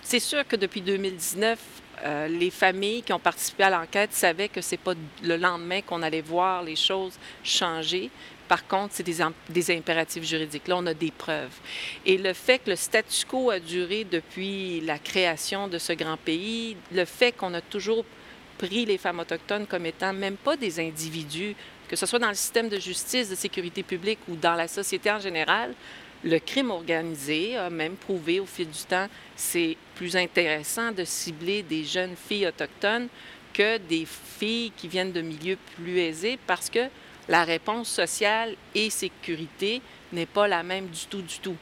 [0.03, 1.59] c'est sûr que depuis 2019,
[2.29, 4.93] les familles qui ont participé à l'enquête savaient que c'est pas
[5.23, 8.11] le lendemain qu'on allait voir les choses changer.
[8.55, 10.69] Par contre, c'est des, impératifs juridiques.
[10.69, 11.59] Là, on a des preuves.
[12.07, 16.17] Et le fait que le statu quo a duré depuis la création de ce grand
[16.17, 18.05] pays, le fait qu'on a toujours
[18.57, 21.57] pris les femmes autochtones comme étant même pas des individus,
[21.89, 25.11] que ce soit dans le système de justice, de sécurité publique ou dans la société
[25.11, 25.75] en général,
[26.23, 31.65] le crime organisé a même prouvé au fil du temps c'est plus intéressant de cibler
[31.65, 33.09] des jeunes filles autochtones
[33.53, 36.89] que des filles qui viennent de milieux plus aisés parce que
[37.29, 39.81] la réponse sociale et sécurité
[40.13, 41.57] n'est pas la même du tout, du tout.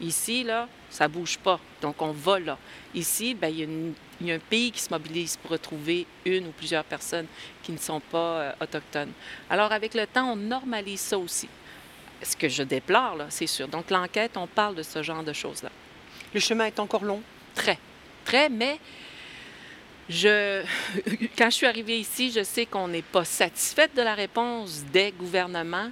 [0.00, 1.60] Ici, là, ça bouge pas.
[1.80, 2.58] Donc, on va là.
[2.94, 3.94] Ici, ben, il,
[4.26, 7.26] y a un pays qui se mobilise pour retrouver une ou plusieurs personnes
[7.62, 9.12] qui ne sont pas euh, autochtones.
[9.48, 11.48] Alors, avec le temps, on normalise ça aussi.
[12.22, 13.68] Ce que je déplore, là, c'est sûr.
[13.68, 15.70] Donc, l'enquête, on parle de ce genre de choses-là.
[16.32, 17.22] Le chemin est encore long?
[17.54, 17.78] Très.
[18.24, 18.80] Très, mais
[20.08, 20.62] je,
[21.38, 25.12] quand je suis arrivée ici, je sais qu'on n'est pas satisfaite de la réponse des
[25.12, 25.90] gouvernements,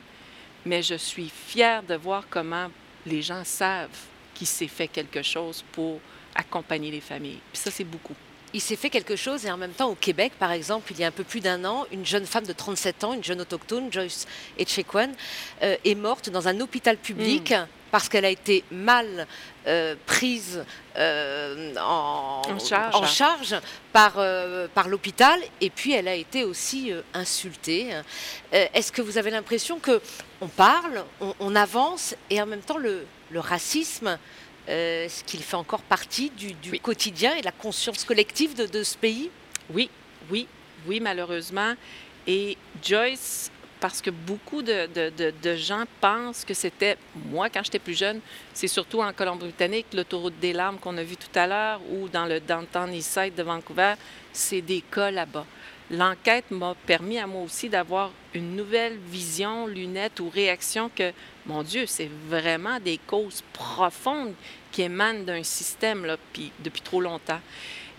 [0.66, 2.68] mais je suis fière de voir comment
[3.06, 3.88] les gens savent
[4.34, 6.00] qu'il s'est fait quelque chose pour
[6.34, 7.40] accompagner les familles.
[7.52, 8.14] Puis ça, c'est beaucoup.
[8.54, 11.04] Il s'est fait quelque chose et en même temps au Québec, par exemple, il y
[11.04, 13.90] a un peu plus d'un an, une jeune femme de 37 ans, une jeune autochtone,
[13.90, 14.26] Joyce
[14.58, 15.12] Etchequan,
[15.62, 19.28] euh, est morte dans un hôpital public hmm parce qu'elle a été mal
[19.68, 20.64] euh, prise
[20.96, 23.54] euh, en, charge,
[23.92, 27.90] par, euh, par l'hôpital et puis elle a été aussi insultée.
[28.50, 30.00] Est-ce que vous avez l'impression que
[30.40, 31.04] on parle,
[31.38, 34.18] on, avance et en même temps le, le racisme,
[34.66, 38.96] ce qu'il fait encore partie du, quotidien et de la conscience collective de, de ce
[38.96, 39.30] pays?
[39.70, 39.90] Oui,
[40.30, 40.48] oui,
[40.86, 41.74] oui, malheureusement.
[42.26, 43.50] Et Joyce
[43.82, 46.96] parce que beaucoup de, gens pensent que c'était,
[47.28, 48.20] moi quand j'étais plus jeune,
[48.54, 52.26] c'est surtout en Colombie-Britannique, l'autoroute des larmes qu'on a vu tout à l'heure, ou dans
[52.26, 53.94] le downtown East Side de Vancouver,
[54.32, 55.44] c'est des cas là-bas.
[55.90, 61.12] L'enquête m'a permis à moi aussi d'avoir une nouvelle vision, lunette ou réaction que,
[61.46, 64.34] mon Dieu, c'est vraiment des causes profondes
[64.70, 66.16] qui émanent d'un système là,
[66.60, 67.40] depuis trop longtemps.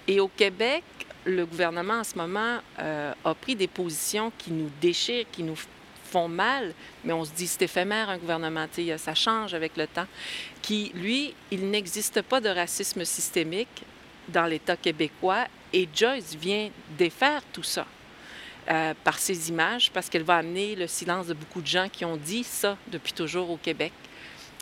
[0.08, 0.84] Et au Québec,
[1.26, 5.56] le gouvernement en ce moment euh, a pris des positions qui nous déchirent, qui nous
[6.04, 10.06] font mal, mais on se dit c'est éphémère un gouvernement, ça change avec le temps,
[10.62, 13.84] qui, lui, il n'existe pas de racisme systémique
[14.28, 17.86] dans l'État québécois et Joyce vient défaire tout ça.
[18.70, 22.06] Euh, par ses images, parce qu'elle va amener le silence de beaucoup de gens qui
[22.06, 23.92] ont dit ça depuis toujours au Québec.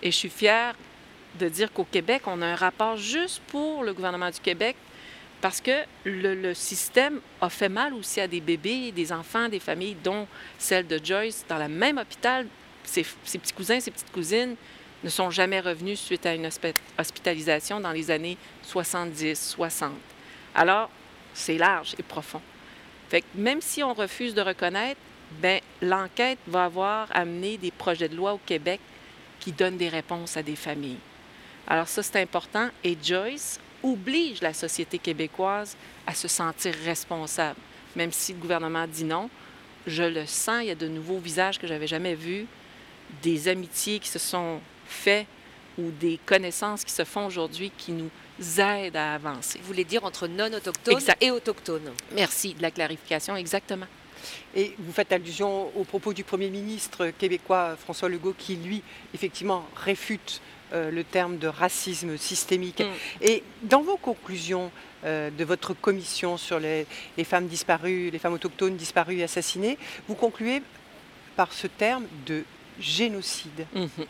[0.02, 0.74] Et je suis fière
[1.40, 4.76] de dire qu'au Québec, on a un rapport juste pour le gouvernement du Québec
[5.42, 9.98] parce que le, système a fait mal aussi à des bébés, des enfants, des familles,
[10.04, 10.28] dont
[10.60, 12.46] celle de Joyce, dans le même hôpital.
[12.84, 14.56] Ses, petits cousins, ses petites cousines
[15.04, 16.48] ne sont jamais revenus suite à une
[16.98, 19.92] hospitalisation dans les années 70, 60.
[20.54, 20.90] Alors,
[21.34, 22.42] c'est large et profond.
[23.10, 25.00] Fait même si on refuse de reconnaître,
[25.42, 28.80] ben l'enquête va avoir amené des projets de loi au Québec
[29.40, 31.00] qui donnent des réponses à des familles.
[31.68, 32.70] Alors ça, c'est important.
[32.84, 35.76] Et Joyce oblige la société québécoise
[36.08, 37.60] à se sentir responsable.
[37.96, 39.30] Même si le gouvernement dit non,
[39.88, 42.46] je le sens, il y a de nouveaux visages que j'avais jamais vus,
[43.22, 45.28] des amitiés qui se sont faites
[45.78, 48.10] ou des connaissances qui se font aujourd'hui qui nous
[48.60, 49.60] aident à avancer.
[49.60, 51.92] Vous voulez dire entre non-autochtones et autochtones.
[52.14, 53.88] Merci de la clarification, exactement.
[54.56, 59.66] Et vous faites allusion aux propos du Premier ministre québécois François Legault qui, lui, effectivement,
[59.76, 62.82] réfute euh, le terme de racisme systémique.
[62.82, 63.24] Mm.
[63.24, 64.72] Et dans vos conclusions
[65.04, 66.86] euh, de votre commission sur les,
[67.24, 70.62] femmes disparues, les femmes autochtones disparues et assassinées, vous concluez
[71.36, 72.44] par ce terme de
[72.80, 73.66] génocide.
[73.76, 74.06] Mm-hmm.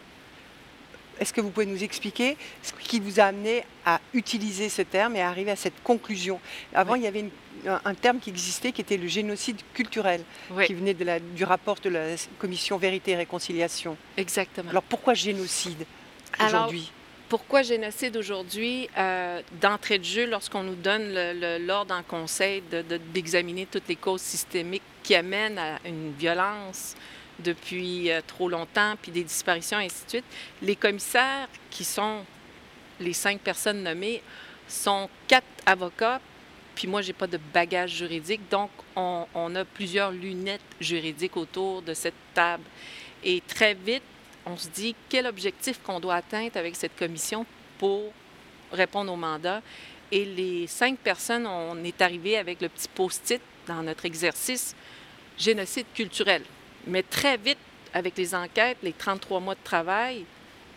[1.21, 5.15] Est-ce que vous pouvez nous expliquer ce qui vous a amené à utiliser ce terme
[5.15, 6.41] et à arriver à cette conclusion?
[6.73, 7.25] Avant, il y avait
[7.65, 10.23] un, terme qui existait qui était le génocide culturel,
[10.65, 13.95] qui venait de la, du rapport de la commission Vérité et Réconciliation.
[14.17, 14.71] Exactement.
[14.71, 15.85] Alors pourquoi génocide?
[16.39, 16.91] Aujourd'hui?
[17.31, 18.89] pourquoi génocide aujourd'hui?
[18.97, 21.13] Euh, d'entrée de jeu, lorsqu'on nous donne
[21.65, 22.61] l'ordre en conseil
[23.13, 26.93] d'examiner toutes les causes systémiques qui amènent à une violence
[27.39, 30.25] depuis euh, trop longtemps, puis des disparitions, et ainsi de suite,
[30.61, 32.25] les commissaires qui sont
[32.99, 34.21] les cinq personnes nommées
[34.67, 36.19] sont quatre avocats,
[36.75, 41.81] puis moi, j'ai pas de bagage juridique, donc on, on a plusieurs lunettes juridiques autour
[41.81, 42.63] de cette table.
[43.23, 44.03] Et très vite,
[44.45, 47.45] on se dit quel objectif qu'on doit atteindre avec cette commission
[47.77, 48.11] pour
[48.71, 49.61] répondre au mandat.
[50.11, 54.75] Et les cinq personnes, on est arrivé avec le petit post-it dans notre exercice
[55.37, 56.43] génocide culturel.
[56.87, 57.57] Mais très vite,
[57.93, 60.25] avec les enquêtes, les 33 mois de travail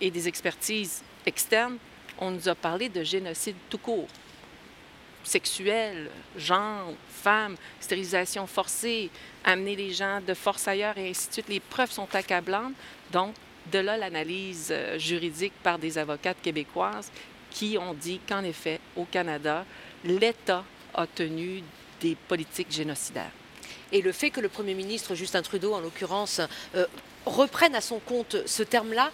[0.01, 1.79] et des expertises externes,
[2.19, 4.09] on nous a parlé de génocide tout court.
[5.25, 9.11] Sexuel, genre, femme, stérilisation forcée,
[9.43, 11.49] amener les gens de force ailleurs et ainsi de suite.
[11.49, 12.75] Les preuves sont accablantes.
[13.11, 13.35] Donc,
[13.73, 17.11] de là l'analyse euh, juridique par des avocates québécoises
[17.51, 19.65] qui ont dit qu'en effet, au Canada,
[20.05, 21.63] l'État a tenu
[22.01, 23.31] des politiques génocidaires.
[23.93, 26.41] Et le fait que le Premier ministre Justin Trudeau, en l'occurrence,
[26.75, 26.87] euh,
[27.27, 29.11] reprenne à son compte ce terme-là,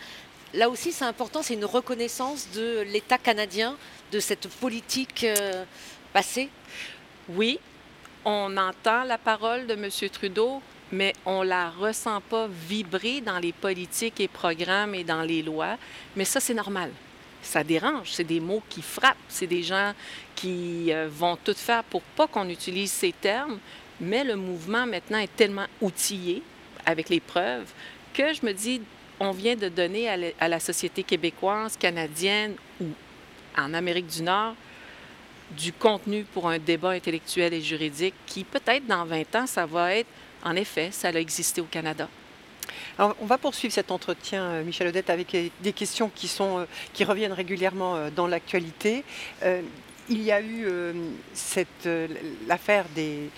[0.55, 3.77] là aussi c'est important, c'est une reconnaissance de l'État canadien,
[4.11, 5.65] de cette politique euh,
[6.13, 6.49] passée
[7.29, 7.61] Oui,
[8.25, 9.89] on entend la parole de M.
[10.11, 15.42] Trudeau, mais on la ressent pas vibrer dans les politiques et programmes et dans les
[15.42, 15.76] lois.
[16.16, 16.90] Mais ça, c'est normal.
[17.42, 18.11] Ça dérange.
[18.11, 19.16] C'est des mots qui frappent.
[19.29, 19.92] C'est des gens
[20.35, 23.59] qui euh, vont tout faire pour pas qu'on utilise ces termes.
[24.00, 26.42] Mais le mouvement maintenant est tellement outillé
[26.87, 27.70] avec les preuves
[28.14, 28.81] que je me dis,
[29.20, 32.87] on vient de donner à la société québécoise, canadienne ou
[33.57, 34.55] en Amérique du Nord
[35.57, 39.94] du contenu pour un débat intellectuel et juridique qui, peut-être dans 20 ans, ça va
[39.94, 40.09] être
[40.44, 42.09] en effet, ça a existé au Canada.
[42.98, 47.05] On va poursuivre cet entretien, euh, Michel Odette, avec des questions qui, sont, euh, qui
[47.05, 49.05] reviennent régulièrement euh, dans l'actualité
[50.11, 50.92] il y a eu euh,
[51.33, 52.09] cette, euh,
[52.49, 53.31] l'affaire des.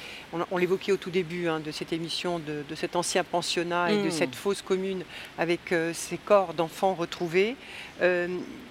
[0.50, 4.08] On, l'évoquait au tout début hein, de cette émission, de, cet ancien pensionnat et de
[4.08, 4.10] hmm.
[4.10, 5.04] cette fosse commune
[5.36, 7.54] avec euh, ces corps d'enfants retrouvés.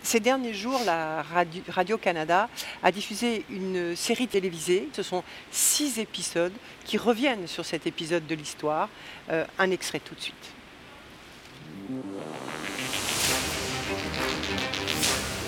[0.02, 1.24] ces derniers jours, la
[1.70, 2.50] Radio-Canada
[2.82, 4.90] a diffusé une série télévisée.
[4.94, 8.90] Ce sont six épisodes qui reviennent sur cet épisode de l'histoire.
[9.30, 10.48] un extrait tout de suite.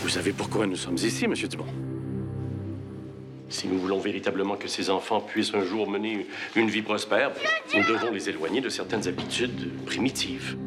[0.03, 1.92] Vous savez pourquoi nous sommes ici, Monsieur Dumont
[3.53, 7.31] si nous voulons véritablement que ces enfants puissent un jour mener une vie prospère,
[7.73, 10.57] nous devons les éloigner de certaines habitudes primitives.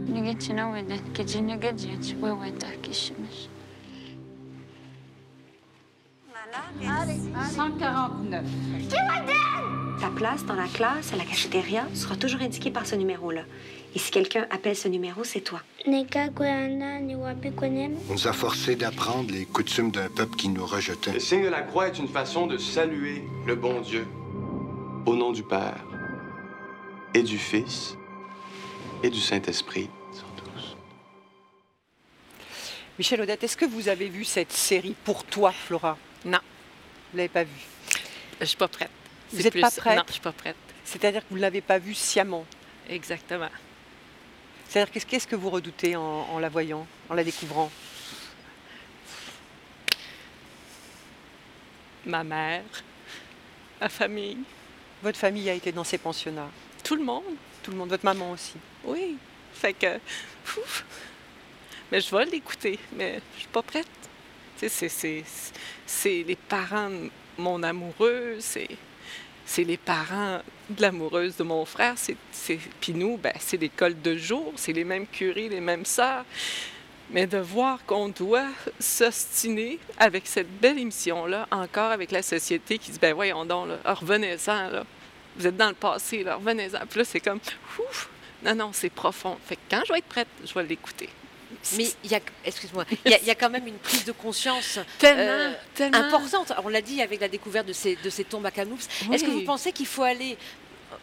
[7.54, 8.44] 149.
[10.00, 13.42] Ta place dans la classe, à la cafétéria, sera toujours indiquée par ce numéro-là.
[13.96, 15.62] Et si quelqu'un appelle ce numéro, c'est toi.
[15.86, 15.90] On
[18.10, 21.14] nous a forcés d'apprendre les coutumes d'un peuple qui nous rejetait.
[21.14, 24.06] Le signe de la croix est une façon de saluer le bon Dieu.
[25.06, 25.82] Au nom du Père
[27.14, 27.96] et du Fils
[29.02, 29.88] et du Saint-Esprit.
[32.98, 35.96] Michel Odette, est-ce que vous avez vu cette série pour toi, Flora?
[36.26, 36.40] Non.
[37.12, 37.66] Vous ne l'avez pas vue?
[38.42, 38.90] Je suis pas prête.
[39.32, 39.96] Vous n'êtes pas prête?
[39.96, 40.56] Non, je suis pas prête.
[40.84, 42.44] C'est-à-dire que vous ne l'avez pas vue sciemment?
[42.90, 43.48] Exactement.
[44.68, 47.70] C'est-à-dire qu'est-ce que vous redoutez en, la voyant, en la découvrant?
[52.04, 52.62] Ma mère,
[53.80, 54.38] ma famille.
[55.02, 56.50] Votre famille a été dans ces pensionnats?
[56.84, 57.24] Tout le monde.
[57.62, 57.90] Tout le monde.
[57.90, 58.54] Votre maman aussi?
[58.84, 59.16] Oui.
[59.52, 59.98] Fait que.
[61.90, 63.86] Mais je vais l'écouter, mais je suis pas prête.
[64.56, 68.68] C'est les parents de mon amoureux, c'est
[69.46, 71.94] c'est les parents de l'amoureuse de mon frère.
[71.96, 72.16] C'est,
[72.80, 76.24] puis nous, ben, c'est l'école de jour, c'est les mêmes curés, les mêmes sœurs.
[77.10, 78.48] Mais de voir qu'on doit
[78.80, 83.94] s'ostiner avec cette belle émission-là, encore avec la société qui dit, ben voyons donc, là,
[83.94, 84.84] revenez-en, là.
[85.36, 86.84] Vous êtes dans le passé, là, revenez-en.
[86.86, 87.38] Puis là, c'est comme,
[87.78, 88.08] ouf,
[88.42, 89.38] non, non, c'est profond.
[89.46, 91.08] Fait quand je vais être prête, je vais l'écouter.
[91.76, 95.52] Mais il y a, excuse-moi, il y, a quand même une prise de conscience euh,
[95.92, 96.52] importante.
[96.64, 98.88] On l'a dit avec la découverte de ces, de ces tombes à Kamloops.
[99.12, 100.36] Est-ce que vous pensez qu'il faut aller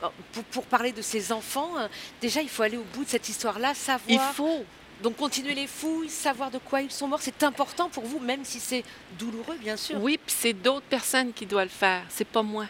[0.04, 0.08] euh,
[0.52, 1.88] pour, parler de ces enfants, euh,
[2.22, 4.02] déjà il faut aller au bout de cette histoire-là, savoir.
[4.08, 4.66] Il faut.
[5.02, 8.46] Donc continuer les fouilles, savoir de quoi ils sont morts, c'est important pour vous, même
[8.46, 8.84] si c'est
[9.20, 10.00] douloureux, bien sûr.
[10.00, 12.68] Oui, puis c'est d'autres personnes qui doivent le faire, c'est pas moi.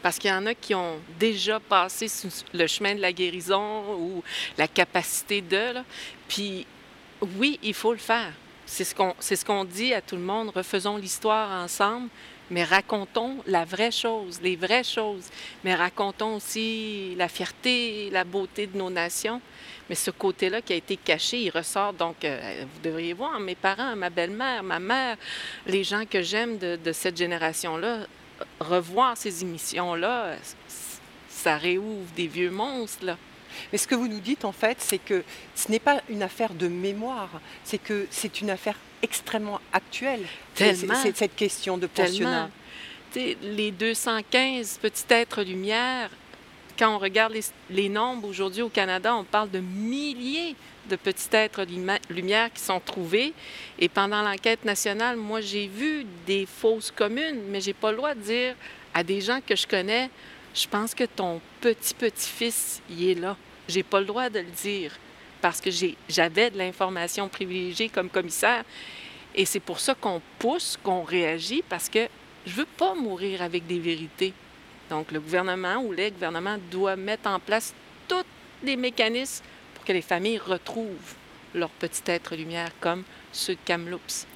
[0.00, 2.06] Parce qu'il y en a qui ont déjà passé
[2.52, 4.22] le chemin de la guérison ou
[4.58, 5.72] la capacité de.
[5.72, 5.84] Là.
[6.28, 6.66] Puis
[7.38, 8.32] oui, il faut le faire.
[8.66, 12.08] C'est ce qu'on dit à tout le monde, refaisons l'histoire ensemble,
[12.50, 15.28] mais racontons la vraie chose, les vraies choses,
[15.64, 19.40] mais racontons aussi la fierté, la beauté de nos nations.
[19.88, 21.92] Mais ce côté-là qui a été caché, il ressort.
[21.92, 25.16] Donc, euh, vous devriez voir, mes parents, ma belle-mère, ma mère,
[25.66, 28.06] les gens que j'aime de, cette génération-là,
[28.60, 30.36] revoir ces émissions-là,
[31.28, 33.16] ça réouvre des vieux monstres.
[33.72, 35.22] Mais ce que vous nous dites, en fait, c'est que
[35.54, 37.30] ce n'est pas une affaire de mémoire,
[37.64, 40.24] c'est que c'est une affaire extrêmement actuelle.
[40.54, 40.94] Tellement.
[41.02, 42.50] C'est cette question de pensionnat.
[43.14, 46.10] Les 215 petits êtres lumière,
[46.78, 50.56] quand on regarde les, les nombres aujourd'hui au Canada, on parle de milliers
[50.88, 51.64] de petits êtres
[52.10, 53.32] lumière qui sont trouvés.
[53.78, 58.14] Et pendant l'enquête nationale, moi, j'ai vu des fausses communes, mais j'ai pas le droit
[58.14, 58.54] de dire
[58.94, 60.10] à des gens que je connais,
[60.54, 63.36] je pense que ton petit-petit-fils, il est là.
[63.68, 64.92] J'ai pas le droit de le dire
[65.40, 65.70] parce que
[66.08, 68.64] j'avais de l'information privilégiée comme commissaire.
[69.34, 72.06] Et c'est pour ça qu'on pousse, qu'on réagit, parce que
[72.46, 74.34] je veux pas mourir avec des vérités.
[74.90, 77.74] Donc, le gouvernement ou les gouvernements doivent mettre en place
[78.06, 78.24] tous
[78.62, 81.14] les mécanismes pour que les familles retrouvent
[81.54, 84.26] leur petit être lumière comme ceux de Kamloops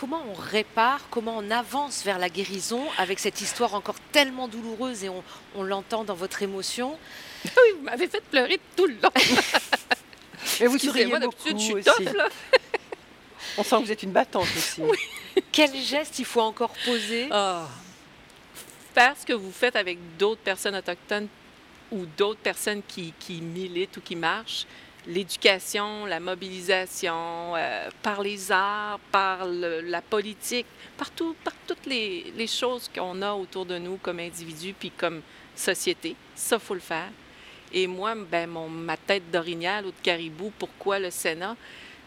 [0.00, 5.04] comment on répare, comment on avance vers la guérison avec cette histoire encore tellement douloureuse
[5.04, 6.98] et on, l'entend dans votre émotion?
[7.44, 9.10] Oui, vous m'avez fait pleurer tout le long.
[10.60, 11.88] Mais vous souriez beaucoup je suis aussi.
[13.58, 14.82] on sent que vous êtes une battante aussi.
[15.52, 17.28] Quel geste il faut encore poser?
[17.30, 17.64] Oh.
[18.94, 21.28] Faire ce que vous faites avec d'autres personnes autochtones
[21.92, 24.66] ou d'autres personnes qui, qui militent ou qui marchent,
[25.06, 31.10] l'éducation, la mobilisation, euh, par les arts, par la politique, par,
[31.44, 35.22] par toutes les, les choses qu'on a autour de nous comme individus puis comme
[35.54, 36.16] société.
[36.34, 37.10] Ça, faut le faire.
[37.72, 41.56] Et moi, ben, mon, ma tête d'orignal ou de caribou, pourquoi le Sénat?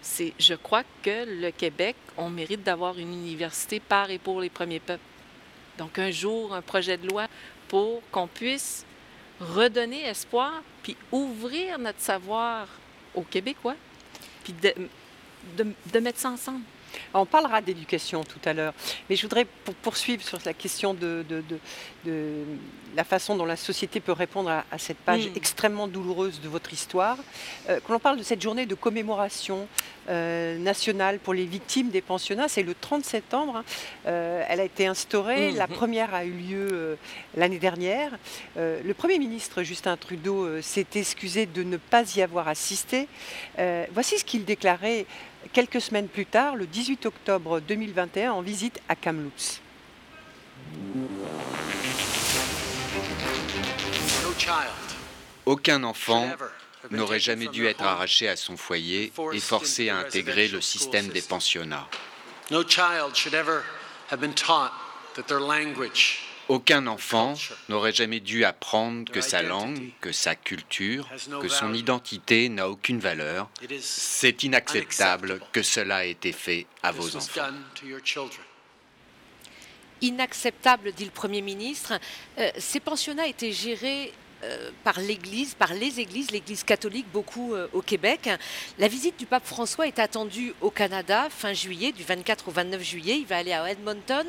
[0.01, 4.49] C'est, je crois que le Québec, on mérite d'avoir une université par et pour les
[4.49, 5.01] premiers peuples.
[5.77, 7.27] Donc, un jour, un projet de loi
[7.69, 8.85] pour qu'on puisse
[9.39, 12.67] redonner espoir, puis ouvrir notre savoir
[13.15, 13.75] aux Québécois,
[14.43, 14.73] puis de,
[15.57, 16.63] de, mettre ça ensemble.
[17.13, 18.73] On parlera d'éducation tout à l'heure,
[19.09, 19.45] mais je voudrais
[19.81, 22.43] poursuivre sur la question de, de,
[22.95, 25.31] la façon dont la société peut répondre à, cette page mm.
[25.35, 27.17] extrêmement douloureuse de votre histoire.
[27.69, 29.67] Euh, quand on parle de cette journée de commémoration
[30.09, 33.57] euh, nationale pour les victimes des pensionnats, c'est le 30 septembre.
[33.57, 33.63] Hein.
[34.05, 35.57] Euh, elle a été instaurée, mm.
[35.57, 36.97] la première a eu lieu
[37.35, 38.11] l'année dernière.
[38.55, 43.07] le Premier ministre Justin Trudeau s'est excusé de ne pas y avoir assisté.
[43.93, 45.05] voici ce qu'il déclarait
[45.51, 49.61] quelques semaines plus tard, le 18 octobre 2021, en visite à Kamloops.
[55.45, 56.29] Aucun enfant
[56.91, 61.21] n'aurait jamais dû être arraché à son foyer et forcé à intégrer le système des
[61.21, 61.87] pensionnats.
[66.49, 67.35] Aucun enfant
[67.69, 71.09] n'aurait jamais dû apprendre que sa langue, que sa culture,
[71.41, 73.49] que son identité n'a aucune valeur.
[73.79, 77.41] C'est inacceptable que cela ait été fait à vos enfants.
[80.01, 81.93] Inacceptable, dit le Premier ministre.
[82.37, 84.11] Euh, ces pensionnats étaient gérés
[84.83, 88.29] par l'Église, par les Églises, l'Église catholique beaucoup euh, au Québec.
[88.77, 92.83] La visite du pape François est attendue au Canada fin juillet, du 24 au 29
[92.83, 93.17] juillet.
[93.19, 94.25] Il va aller à Edmonton,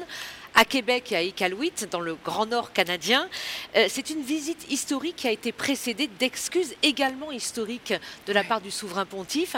[0.54, 3.28] à Québec et à Iqaluit, dans le Grand Nord canadien.
[3.76, 7.94] Euh, c'est une visite historique qui a été précédée d'excuses également historiques
[8.26, 9.56] de la part du souverain pontife.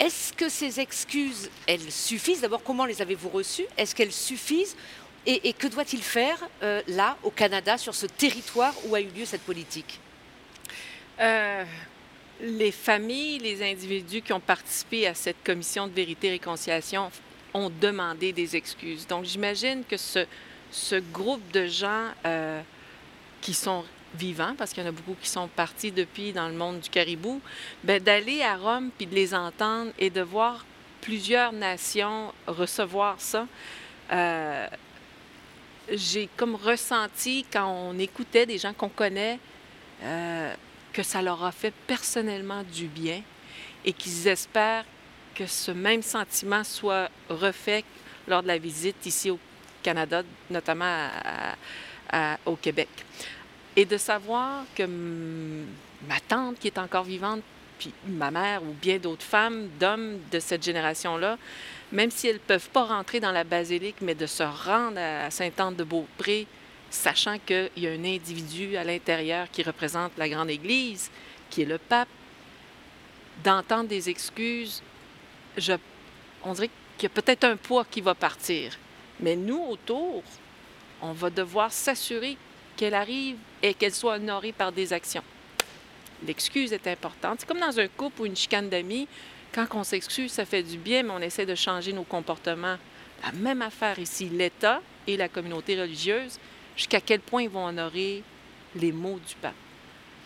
[0.00, 2.40] Est-ce que ces excuses, elles suffisent?
[2.40, 3.66] D'abord, comment les avez-vous reçues?
[3.76, 4.76] Est-ce qu'elles suffisent
[5.26, 9.24] et, que doit-il faire euh, là, au Canada, sur ce territoire où a eu lieu
[9.24, 9.98] cette politique?
[11.20, 11.64] Euh,
[12.40, 17.10] Les familles, les individus qui ont participé à cette commission de vérité et réconciliation
[17.54, 19.06] ont demandé des excuses.
[19.06, 22.60] Donc j'imagine que ce, groupe de gens euh,
[23.40, 23.84] qui sont
[24.14, 26.90] vivants, parce qu'il y en a beaucoup qui sont partis depuis dans le monde du
[26.90, 27.40] caribou,
[27.82, 30.64] ben, d'aller à Rome puis de les entendre et de voir
[31.00, 33.46] plusieurs nations recevoir ça
[35.90, 39.38] j'ai comme ressenti quand on écoutait des gens qu'on connaît
[40.02, 40.54] euh,
[40.92, 43.22] que ça leur a fait personnellement du bien
[43.84, 44.84] et qu'ils espèrent
[45.34, 47.84] que ce même sentiment soit refait
[48.26, 49.38] lors de la visite ici au
[49.82, 51.08] Canada, notamment
[52.46, 52.88] au Québec.
[53.76, 54.84] Et de savoir que
[56.08, 57.42] ma tante qui est encore vivante,
[57.78, 61.36] puis ma mère ou bien d'autres femmes, d'hommes de cette génération-là,
[61.96, 65.30] même si elles ne peuvent pas rentrer dans la basilique, mais de se rendre à
[65.30, 66.46] Sainte-Anne-de-Beaupré,
[66.90, 71.10] sachant qu'il y a un individu à l'intérieur qui représente la grande Église,
[71.48, 72.10] qui est le pape,
[73.42, 74.82] d'entendre des excuses,
[75.56, 75.72] je,
[76.44, 76.68] on dirait
[76.98, 78.76] qu'il y a peut-être un poids qui va partir.
[79.20, 80.22] Mais nous, autour,
[81.00, 82.36] on va devoir s'assurer
[82.76, 85.24] qu'elle arrive et qu'elle soit honorée par des actions.
[86.26, 87.40] L'excuse est importante.
[87.40, 89.08] C'est comme dans un couple ou une chicane d'amis.
[89.56, 92.76] Quand on s'excuse, ça fait du bien, mais on essaie de changer nos comportements.
[93.24, 96.38] La même affaire ici, l'État et la communauté religieuse,
[96.76, 98.22] jusqu'à quel point ils vont honorer
[98.74, 99.54] les mots du pape.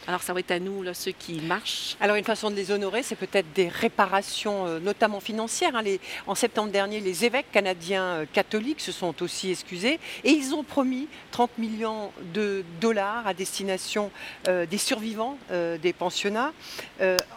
[0.07, 1.97] Alors, ça va être à nous, là, ceux qui marchent.
[2.01, 5.77] Alors, une façon de les honorer, c'est peut-être des réparations, euh, notamment financières.
[5.77, 5.85] Hein.
[6.27, 10.65] en septembre dernier, les évêques canadiens euh, catholiques se sont aussi excusés et ils ont
[10.65, 14.11] promis 30 millions de dollars à destination
[14.49, 16.53] euh, des survivants des pensionnats.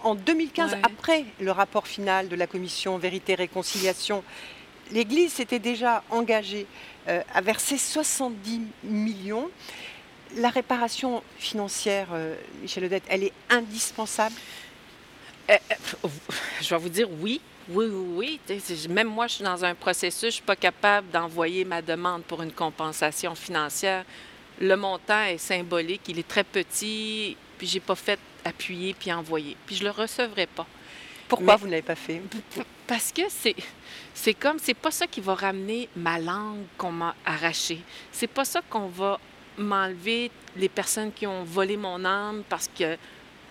[0.03, 4.23] en 2015, après le rapport final de la commission Vérité-Réconciliation,
[4.91, 6.65] l'Église s'était déjà engagée
[7.07, 9.49] à verser 70 millions
[10.35, 14.35] la réparation financière, euh, Michel Odette, elle est indispensable?
[15.49, 16.07] Euh, euh,
[16.61, 17.41] Je vais vous dire oui.
[17.69, 18.59] Oui, oui, oui.
[18.89, 22.23] Même moi, je suis dans un processus, je ne suis pas capable d'envoyer ma demande
[22.23, 24.03] pour une compensation financière.
[24.59, 29.55] Le montant est symbolique, il est très petit, puis j'ai pas fait appuyer puis envoyer.
[29.65, 30.67] Puis je le recevrai pas.
[31.29, 32.21] Pourquoi vous ne l'avez pas fait?
[32.85, 33.55] Parce que c'est
[34.13, 37.79] c'est comme c'est pas ça qui va ramener ma langue qu'on m'a arrachée.
[38.11, 39.19] C'est pas ça qu'on va
[39.57, 42.97] m'enlever les personnes qui ont volé mon âme parce que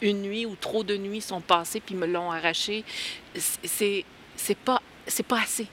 [0.00, 2.84] une nuit ou trop de nuits sont passées puis me l'ont arraché,
[3.34, 4.04] c'est
[4.36, 5.68] c'est pas c'est pas assez.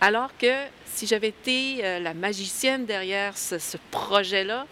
[0.00, 4.66] Alors que si j'avais été euh, la magicienne derrière ce, projet-là,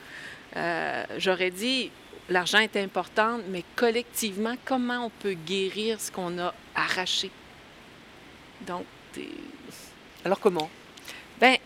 [0.57, 1.91] euh, j'aurais dit
[2.31, 7.31] l'argent est important, mais collectivement, comment on peut guérir ce qu'on a arraché?
[8.66, 8.85] Donc,
[10.24, 10.70] alors comment?
[11.41, 11.57] Ben,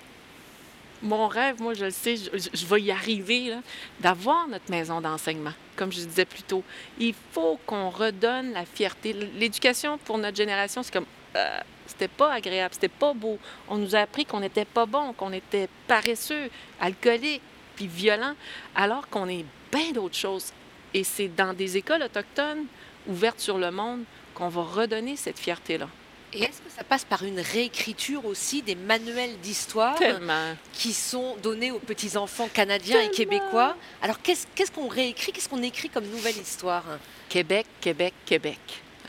[1.03, 3.55] mon rêve, moi, je le sais, je, vais y arriver,
[4.00, 6.62] d'avoir notre maison d'enseignement, comme je disais plus tôt.
[6.98, 9.12] Il faut qu'on redonne la fierté.
[9.12, 13.38] L'éducation pour notre génération, c'est comme, euh, c'était pas agréable, c'était pas beau.
[13.68, 16.50] On nous a appris qu'on n'était pas bon, qu'on était paresseux,
[16.80, 17.42] alcoolique,
[17.74, 18.34] puis violent,
[18.74, 20.53] alors qu'on est bien d'autres choses.
[20.94, 22.66] Et c'est dans des écoles autochtones
[23.09, 25.88] ouvertes sur le monde qu'on va redonner cette fierté-là.
[26.35, 29.99] Et est-ce que ça passe par une réécriture aussi des manuels d'histoire
[30.72, 35.91] qui sont donnés aux petits-enfants canadiens et québécois Alors qu'est-ce qu'on réécrit Qu'est-ce qu'on écrit
[35.91, 36.85] comme nouvelle histoire
[37.28, 38.59] Québec, Québec, Québec.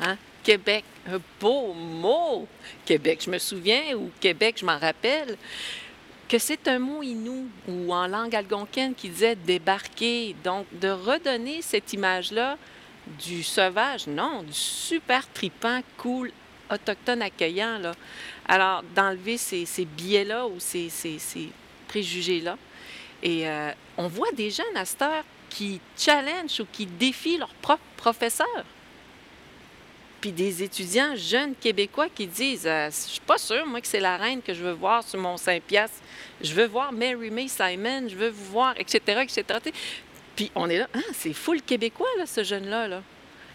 [0.01, 0.17] Hein?
[0.43, 2.47] Québec, un beau mot.
[2.85, 5.37] Québec, je me souviens, ou Québec, je m'en rappelle,
[6.27, 10.35] que c'est un mot inou ou en langue algonquine qui disait débarquer.
[10.43, 12.57] Donc, de redonner cette image-là
[13.23, 16.31] du sauvage, non, du super tripant, cool,
[16.71, 17.77] autochtone accueillant.
[17.79, 17.93] Là.
[18.47, 20.89] Alors, d'enlever ces, biais-là ou ces,
[21.87, 22.57] préjugés-là.
[23.21, 27.53] Et euh, on voit des jeunes à cette heure qui challenge ou qui défient leurs
[27.55, 28.65] propres professeurs.
[30.19, 33.99] Puis des étudiants jeunes québécois qui disent euh, Je suis pas sûr, moi, que c'est
[33.99, 35.97] la reine que je veux voir sur mon Saint-Piastre.
[36.41, 39.59] Je veux voir Mary May Simon, je veux vous voir, etc., etc.
[40.35, 42.87] Puis on est là, ah, c'est full québécois, là, ce jeune-là.
[42.87, 43.03] Là.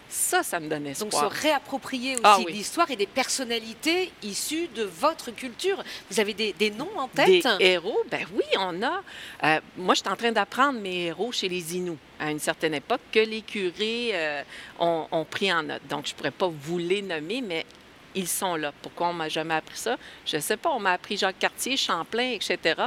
[0.09, 1.23] Ça, ça me donne espoir.
[1.23, 5.83] Donc se réapproprier ah aussi l'histoire et des personnalités issues de votre culture.
[6.09, 7.47] Vous avez des, noms en tête?
[7.59, 7.99] Des héros?
[8.09, 9.03] Ben oui, on a.
[9.43, 12.73] Euh, moi, je suis en train d'apprendre mes héros chez les Inuits à une certaine
[12.73, 14.43] époque que les curés euh,
[14.79, 15.81] ont, pris en note.
[15.87, 17.65] Donc, je ne pourrais pas vous les nommer, mais
[18.15, 18.73] ils sont là.
[18.81, 19.95] Pourquoi on m'a jamais appris ça?
[20.25, 20.71] Je ne sais pas.
[20.71, 22.81] On m'a appris Jacques Cartier, Champlain, etc.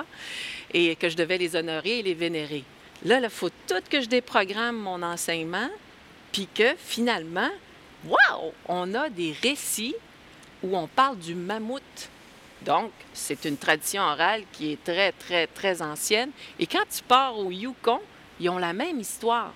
[0.75, 2.64] Et que je devais les honorer et les vénérer.
[3.05, 5.68] Là, il faut tout que je déprogramme mon enseignement
[6.33, 7.51] puis que finalement,
[8.07, 9.95] wow, on a des récits
[10.62, 12.09] où on parle du mammouth.
[12.62, 16.30] Donc, c'est une tradition orale qui est très, très, très ancienne.
[16.59, 18.01] Et quand tu pars au Yukon,
[18.41, 19.53] ils ont la même histoire.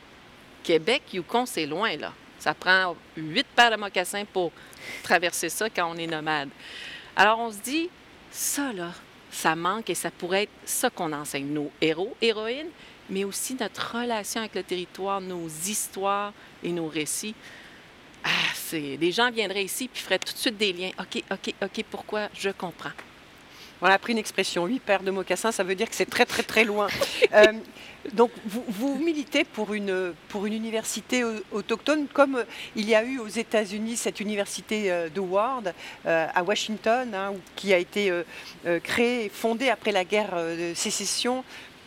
[0.63, 2.13] Québec, Yukon, c'est loin, là.
[2.39, 4.53] Ça prend huit paires de mocassins pour
[5.03, 6.51] traverser ça quand on est nomade.
[7.15, 7.89] Alors, on se dit,
[8.31, 8.93] ça, là,
[9.31, 12.71] ça manque et ça pourrait être ça qu'on enseigne, nos héros, héroïnes,
[13.09, 16.33] mais aussi notre relation avec le territoire, nos histoires
[16.67, 17.35] et nos récits.
[18.25, 18.99] Ah, c'est...
[19.01, 20.91] Les gens viendraient ici puis feraient tout de suite des liens.
[20.99, 22.29] OK, OK, OK, pourquoi?
[22.35, 22.91] Je comprends.
[23.83, 26.25] On a pris une expression, huit paires de mocassins, ça veut dire que c'est très,
[26.25, 26.89] très, très loin.
[27.33, 27.53] Euh,
[28.15, 32.45] donc, vous, vous, militez pour une, pour une université autochtone, comme
[32.77, 35.75] il y a eu aux États-Unis cette université euh, de Ward
[36.07, 38.13] euh, à Washington, hein, qui a été
[38.85, 41.43] créée, fondée après la guerre de sécession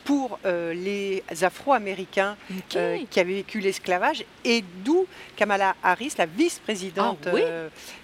[0.10, 2.36] pour euh, les Afro-Américains
[2.76, 5.06] euh, qui avaient vécu l'esclavage, et d'où
[5.36, 7.36] Kamala Harris, la vice-présidente ah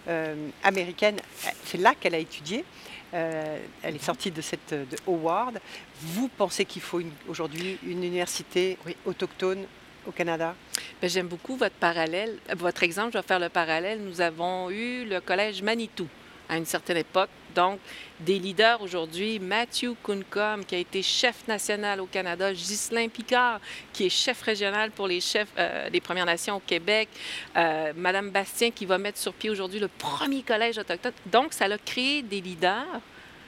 [0.07, 1.15] euh, américaine,
[1.63, 2.63] c'est là qu'elle a étudié.
[3.11, 5.59] elle est sortie de cette de Howard.
[5.99, 8.77] Vous pensez qu'il faut aujourd'hui une université
[9.07, 9.65] autochtone
[10.05, 10.53] au Canada?
[11.01, 12.37] Ben, j'aime beaucoup votre parallèle.
[12.55, 13.99] Votre exemple, je vais faire le parallèle.
[14.03, 16.07] Nous avons eu le collège Manitou
[16.49, 17.79] à une certaine époque Donc,
[18.19, 23.61] des leaders aujourd'hui, Matthew Kuncom, qui a été chef national au Canada, Ghislain Picard,
[23.93, 27.07] qui est chef régional pour les chefs euh, des Premières Nations au Québec,
[27.55, 31.13] euh, Madame Bastien, qui va mettre sur pied aujourd'hui le premier collège autochtone.
[31.27, 32.99] Donc, ça a créé des leaders,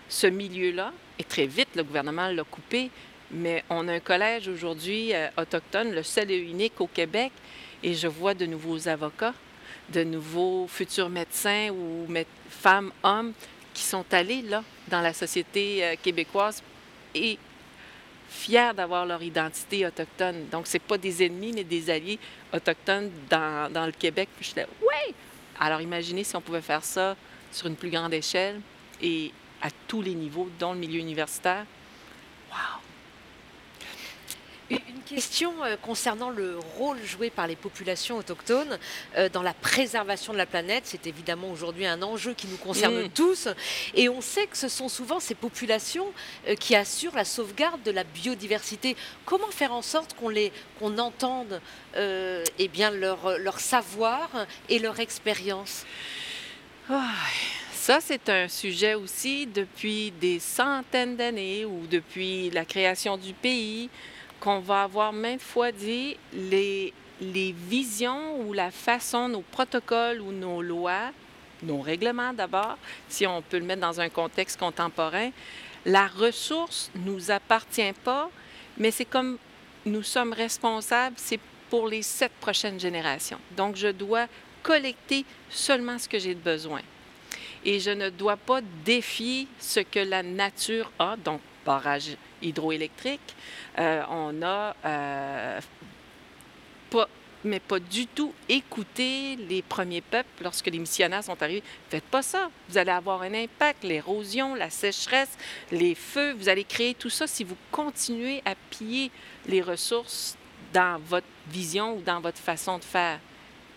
[0.08, 2.90] ce milieu-là, et très vite, le gouvernement l'a coupé,
[3.32, 7.34] mais on a un collège aujourd'hui euh, autochtone, le seul et unique au Québec,
[7.84, 9.34] et je vois de nouveaux avocats,
[9.90, 12.08] de nouveaux futurs médecins ou
[12.50, 13.34] femmes, hommes
[13.78, 16.64] qui sont allés là dans la société euh, québécoise
[17.14, 17.38] et
[18.28, 20.48] fiers d'avoir leur identité autochtone.
[20.52, 22.18] Donc, ce pas des ennemis, mais des alliés
[22.52, 24.30] autochtones dans, dans le Québec.
[24.36, 25.14] Puis je disais, ouais!
[25.60, 27.16] Alors, imaginez si on pouvait faire ça
[27.52, 28.62] sur une plus grande échelle
[29.00, 31.66] et à tous les niveaux, dont le milieu universitaire.
[32.50, 32.87] Wow!
[34.70, 38.78] Une question euh, concernant le rôle joué par les populations autochtones
[39.16, 40.84] euh, dans la préservation de la planète.
[40.86, 43.10] C'est évidemment aujourd'hui un enjeu qui nous concerne mm.
[43.10, 43.48] tous.
[43.96, 46.12] Et on sait que ce sont souvent ces populations
[46.48, 48.98] euh, qui assurent la sauvegarde de la biodiversité.
[49.26, 50.28] Comment faire en sorte qu'on
[50.80, 51.62] qu'on entende
[51.96, 54.30] eh bien leur, leur savoir
[54.68, 55.86] et leur expérience?
[56.90, 57.14] Ah,
[57.74, 63.90] ça, c'est un sujet aussi depuis des centaines d'années ou depuis la création du pays
[64.40, 70.32] qu'on va avoir maintes fois dit les, les visions ou la façon, nos protocoles ou
[70.32, 71.12] nos lois,
[71.64, 72.78] nos règlements d'abord,
[73.10, 75.32] si on peut le mettre dans un contexte contemporain,
[75.86, 78.30] la ressource nous appartient pas,
[78.78, 79.38] mais c'est comme
[79.86, 83.40] nous sommes responsables, c'est pour les sept prochaines générations.
[83.56, 84.28] Donc, je dois
[84.64, 86.82] collecter seulement ce que j'ai besoin.
[87.66, 93.36] Et je ne dois pas défier ce que la nature a, donc barrage hydroélectrique.
[93.78, 95.62] Euh, on a euh,
[96.90, 97.08] pas,
[97.44, 101.64] mais pas du tout écouté les premiers peuples lorsque les missionnaires sont arrivés.
[101.90, 102.50] Faites pas ça.
[102.70, 105.38] Vous allez avoir un impact, l'érosion, la sécheresse,
[105.72, 106.34] les feux.
[106.34, 109.12] Vous allez créer tout ça si vous continuez à piller
[109.48, 110.38] les ressources
[110.74, 113.20] dans votre vision ou dans votre façon de faire.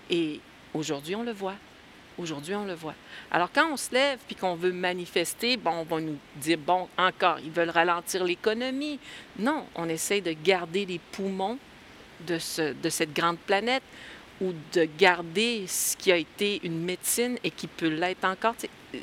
[0.08, 0.40] Et
[0.74, 1.54] aujourd'hui, on le voit.
[2.20, 2.94] Aujourd'hui, on le voit.
[3.30, 6.86] Alors, quand on se lève puis qu'on veut manifester, bon, on va nous dire, bon,
[6.98, 8.98] encore, ils veulent ralentir l'économie.
[9.38, 11.56] Non, on essaie de garder les poumons
[12.26, 13.82] de, ce, de cette grande planète
[14.41, 18.55] ou de garder ce qui a été une médecine et qui peut l'être encore.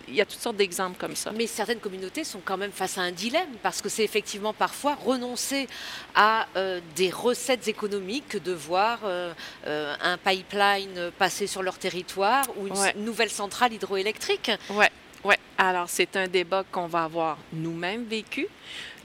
[0.07, 1.31] il y a toutes sortes d'exemples comme ça.
[1.31, 4.95] Mais certaines communautés sont quand même face à un dilemme, parce que c'est effectivement parfois
[4.95, 5.67] renoncer
[6.15, 9.33] à euh, des recettes économiques que de voir euh,
[9.67, 14.51] euh, un pipeline passer sur leur territoire ou une nouvelle centrale hydroélectrique.
[14.71, 14.89] Ouais.
[15.23, 18.47] Oui, alors c'est un débat qu'on va avoir nous-mêmes vécu.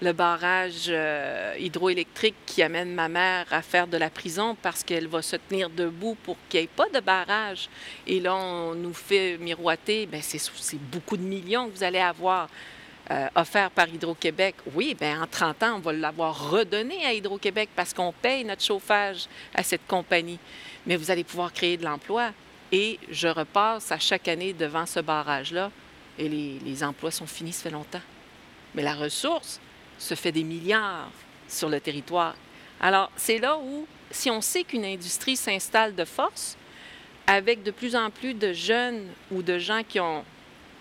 [0.02, 5.06] Le barrage euh, hydroélectrique qui amène ma mère à faire de la prison parce qu'elle
[5.06, 7.68] va se tenir debout pour qu'il n'y ait pas de barrage.
[8.06, 10.40] Et là, on nous fait miroiter, ben c'est
[10.90, 12.48] beaucoup de millions que vous allez avoir.
[13.10, 17.70] Euh, offert par Hydro-Québec, oui, bien, en 30 ans, on va l'avoir redonné à Hydro-Québec
[17.74, 20.38] parce qu'on paye notre chauffage à cette compagnie.
[20.86, 22.30] Mais vous allez pouvoir créer de l'emploi.
[22.70, 25.72] Et je repasse à chaque année devant ce barrage-là
[26.18, 28.00] et les, emplois sont finis, ça fait longtemps.
[28.74, 29.60] Mais la ressource
[29.98, 31.10] se fait des milliards
[31.48, 32.34] sur le territoire.
[32.80, 36.56] Alors, c'est là où, si on sait qu'une industrie s'installe de force,
[37.26, 40.24] avec de plus en plus de jeunes ou de gens qui ont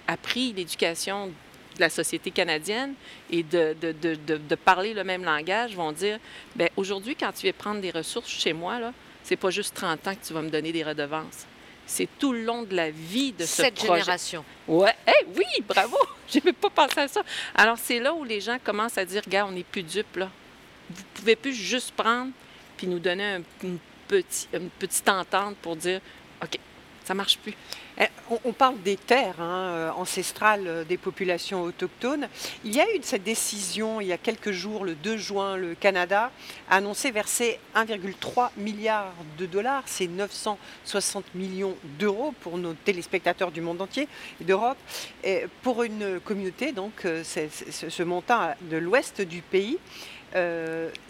[0.08, 2.94] appris l'éducation de la société canadienne
[3.30, 6.20] et de, parler le même langage, vont dire,
[6.56, 10.08] bien, aujourd'hui, quand tu viens prendre des ressources chez moi, là, c'est pas juste 30
[10.08, 11.46] ans que tu vas me donner des redevances
[11.92, 14.46] c'est tout le long de la vie de ce Cette génération.
[14.66, 15.98] Ouais, eh oui, bravo.
[16.30, 17.22] Je n'avais pas pensé à ça.
[17.54, 20.30] Alors c'est là où les gens commencent à dire, regarde, on n'est plus dupes là.
[20.90, 22.32] Vous pouvez plus juste prendre
[22.78, 23.78] puis nous donner une,
[24.54, 26.00] une petite entente pour dire,
[26.42, 26.58] ok,
[27.04, 27.54] ça marche plus.
[28.00, 28.06] Eh,
[28.46, 32.28] on, parle des terres hein, euh, ancestrales euh, des populations autochtones.
[32.64, 35.76] Il y a eu cette décision il y a quelques jours, le 2 juin, le
[35.76, 36.32] Canada
[36.70, 43.60] a annoncé verser 1,3 milliard de dollars, c'est 960 millions d'euros pour nos téléspectateurs du
[43.60, 44.08] monde entier
[44.40, 44.78] et d'Europe,
[45.62, 49.78] pour une communauté, donc euh, ce montant de l'ouest du pays.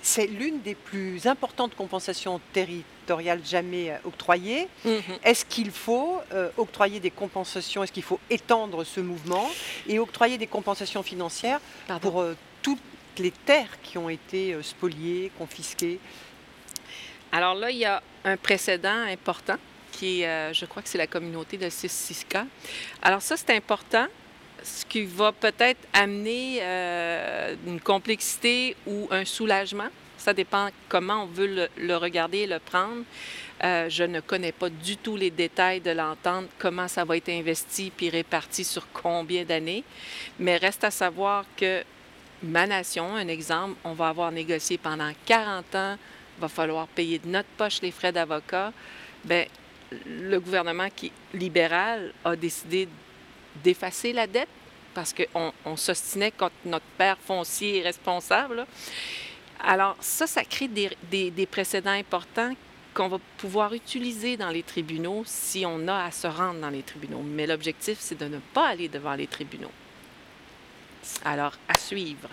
[0.01, 3.01] C'est l'une des plus importantes compensations territoriales
[3.43, 4.68] jamais euh, octroyées.
[4.86, 5.01] Mhm.
[5.24, 7.84] Est-ce qu'il faut euh, octroyer des compensations?
[7.84, 9.49] Est-ce qu'il faut étendre ce mouvement
[9.88, 11.59] et octroyer des compensations financières
[12.01, 12.24] pour
[12.62, 12.80] toutes
[13.18, 15.99] les terres qui ont été spoliées, confisquées?
[17.32, 19.55] Alors là, il y a un précédent important
[19.91, 22.45] qui est, je crois que c'est la communauté de Sissiska.
[23.01, 24.07] Alors ça, c'est important
[24.64, 29.89] ce qui va peut-être amener euh, une complexité ou un soulagement.
[30.22, 33.03] Ça dépend comment on veut le, regarder et le prendre.
[33.63, 37.30] Euh, je ne connais pas du tout les détails de l'entente, comment ça va être
[37.30, 39.84] investi puis réparti sur combien d'années.
[40.38, 41.84] Mais reste à savoir que
[42.43, 45.97] ma nation, un exemple, on va avoir négocié pendant 40 ans,
[46.39, 48.72] va falloir payer de notre poche les frais d'avocat.
[49.26, 49.45] Bien,
[50.05, 52.88] le gouvernement qui libéral a décidé
[53.63, 54.49] d'effacer la dette
[54.93, 58.67] parce qu'on on, s'ostinait contre notre père foncier responsable.
[59.64, 62.53] Alors ça, ça crée des, précédents importants
[62.93, 66.84] qu'on va pouvoir utiliser dans les tribunaux si on a à se rendre dans les
[66.84, 67.22] tribunaux.
[67.24, 69.72] Mais l'objectif, c'est de ne pas aller devant les tribunaux.
[71.24, 72.30] Alors, à suivre.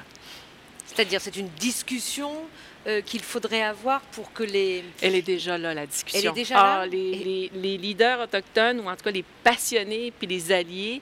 [0.85, 2.33] C'est-à-dire, c'est une discussion
[2.87, 4.85] euh, qu'il faudrait avoir pour que les...
[5.01, 6.33] Elle est déjà là, la discussion.
[6.33, 6.81] Elle est déjà là?
[6.81, 11.01] Ah, les, les, leaders autochtones, ou en tout cas les passionnés, puis les alliés,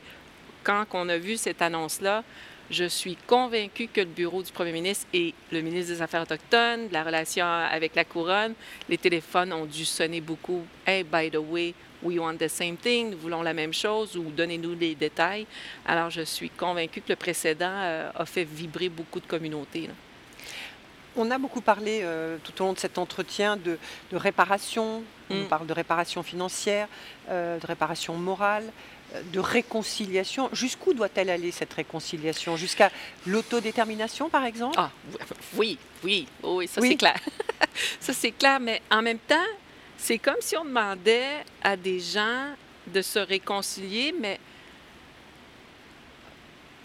[0.64, 2.24] quand on a vu cette annonce-là,
[2.70, 6.88] je suis convaincue que le bureau du premier ministre et le ministre des Affaires autochtones,
[6.90, 8.54] la relation avec la couronne,
[8.88, 10.64] les téléphones ont dû sonner beaucoup.
[10.86, 14.24] Hey, by the way, we want the same thing, nous voulons la même chose ou
[14.30, 15.46] donnez-nous les détails.
[15.86, 19.88] Alors, je suis convaincue que le précédent euh, a fait vibrer beaucoup de communautés.
[21.18, 23.78] On a beaucoup parlé euh, tout au long de cet entretien de,
[24.12, 25.02] réparation.
[25.30, 25.48] On mm.
[25.48, 26.88] parle de réparation financière,
[27.30, 28.64] euh, de réparation morale
[29.32, 30.48] de réconciliation.
[30.52, 32.56] Jusqu'où doit-elle aller cette réconciliation?
[32.56, 32.90] Jusqu'à
[33.26, 34.76] l'autodétermination, par exemple?
[34.78, 34.90] Ah,
[35.54, 37.18] oui, oui, oui, ça c'est clair.
[38.00, 39.34] ça c'est clair, mais en même temps,
[39.96, 42.48] c'est comme si on demandait à des gens
[42.86, 44.38] de se réconcilier, mais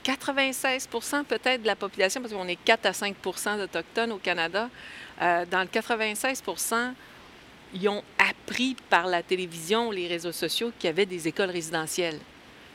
[0.03, 4.69] 96% peut-être de la population, parce qu'on est 4 à 5% d'Autochtones au Canada,
[5.21, 6.43] euh, dans le 96
[7.73, 8.03] ils ont
[8.51, 12.19] appris par la télévision, les réseaux sociaux, qu'il y avait des écoles résidentielles.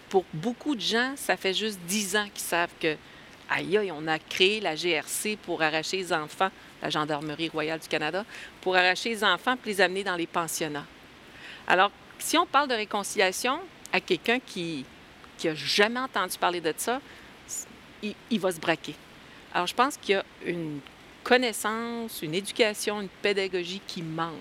[0.09, 2.97] Pour beaucoup de gens, ça fait juste 10 ans qu'ils savent que,
[3.51, 6.49] aïe, aïe, on a créé la GRC pour arracher les enfants,
[6.81, 8.25] la Gendarmerie royale du Canada,
[8.63, 10.87] pour arracher les enfants et les amener dans les pensionnats.
[11.69, 13.59] Alors, si on parle de réconciliation
[13.93, 14.87] à quelqu'un qui
[15.45, 17.03] n'a jamais entendu parler de ça,
[18.03, 18.95] il va se braquer.
[19.53, 20.81] Alors, je pense qu'il y a une
[21.23, 24.33] connaissance, une éducation, une pédagogie qui manque.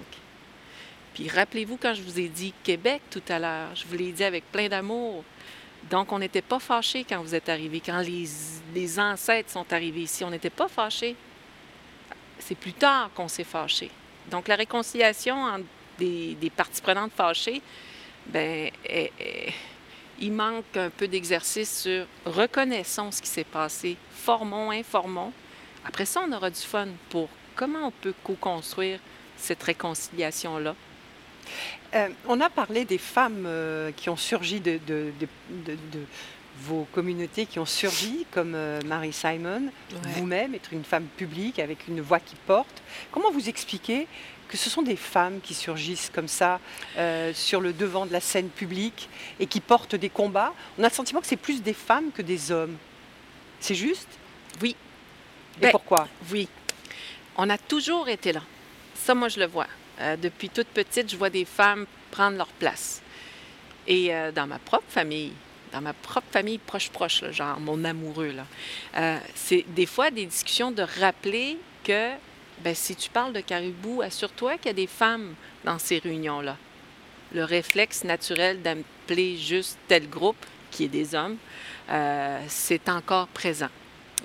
[1.15, 4.23] Puis rappelez-vous quand je vous ai dit Québec tout à l'heure, je vous l'ai dit
[4.23, 5.23] avec plein d'amour.
[5.89, 10.25] Donc, on n'était pas fâchés quand vous êtes arrivés, quand les, ancêtres sont arrivés ici.
[10.25, 11.15] On n'était pas fâchés.
[12.37, 13.91] C'est plus tard qu'on s'est fâchés.
[14.29, 15.63] Donc, la réconciliation entre
[15.97, 17.61] des, parties prenantes fâchées,
[18.27, 18.69] ben,
[20.19, 25.31] il manque un peu d'exercice sur reconnaissons ce qui s'est passé, formons, informons.
[25.85, 28.99] Après ça, on aura du fun pour comment on peut co-construire
[29.37, 30.75] cette réconciliation-là
[31.93, 34.79] euh, on a parlé des femmes euh, qui ont surgi de,
[36.61, 39.63] vos communautés qui ont surgi, comme euh, Marie Simon,
[40.15, 42.81] vous-même, être une femme publique avec une voix qui porte.
[43.11, 44.07] Comment vous expliquez
[44.47, 46.59] que ce sont des femmes qui surgissent comme ça
[47.33, 50.53] sur le devant de la scène publique et qui portent des combats?
[50.77, 52.77] On a le sentiment que c'est plus des femmes que des hommes.
[53.59, 54.07] C'est juste?
[54.61, 54.75] Oui.
[55.57, 56.07] Et ben, pourquoi?
[56.31, 56.47] Oui.
[57.37, 58.41] On a toujours été là.
[58.93, 59.67] Ça, moi, je le vois.
[60.01, 63.01] Euh, depuis toute petite, je vois des femmes prendre leur place.
[63.87, 65.31] Et euh, dans ma propre famille,
[65.71, 68.33] dans ma propre famille proche-proche, genre mon amoureux,
[68.97, 72.11] euh, c'est des fois des discussions de rappeler que
[72.63, 76.57] ben, si tu parles de caribou, assure-toi qu'il y a des femmes dans ces réunions-là.
[77.33, 81.37] Le réflexe naturel d'appeler juste tel groupe, qui est des hommes,
[82.47, 83.69] c'est encore présent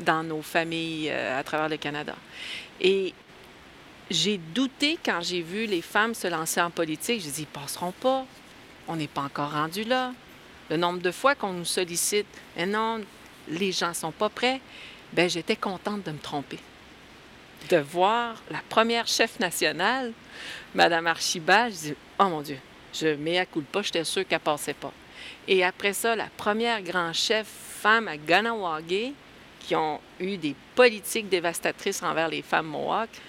[0.01, 2.15] dans nos familles à travers le Canada.
[2.81, 3.15] Et
[4.11, 7.23] j'ai douté quand j'ai vu les femmes se lancer en politique.
[7.23, 8.27] J'ai dit, ils passeront pas.
[8.89, 10.13] On n'est pas encore rendu là.
[10.69, 13.01] Le nombre de fois qu'on nous sollicite, mais non,
[13.49, 14.61] les gens sont pas prêts.
[15.13, 16.59] Ben, j'étais contente de me tromper.
[17.69, 20.13] De voir la première chef nationale,
[20.75, 22.59] Mme Archibald, je dis, oh mon Dieu,
[22.93, 24.93] je mets à coup de pas, j'étais sûre qu'elle passait pas.
[25.47, 29.13] Et après ça, la première grand chef femme à Ganawagé,
[29.61, 33.21] qui ont eu des politiques dévastatrices envers les femmes Mohawks,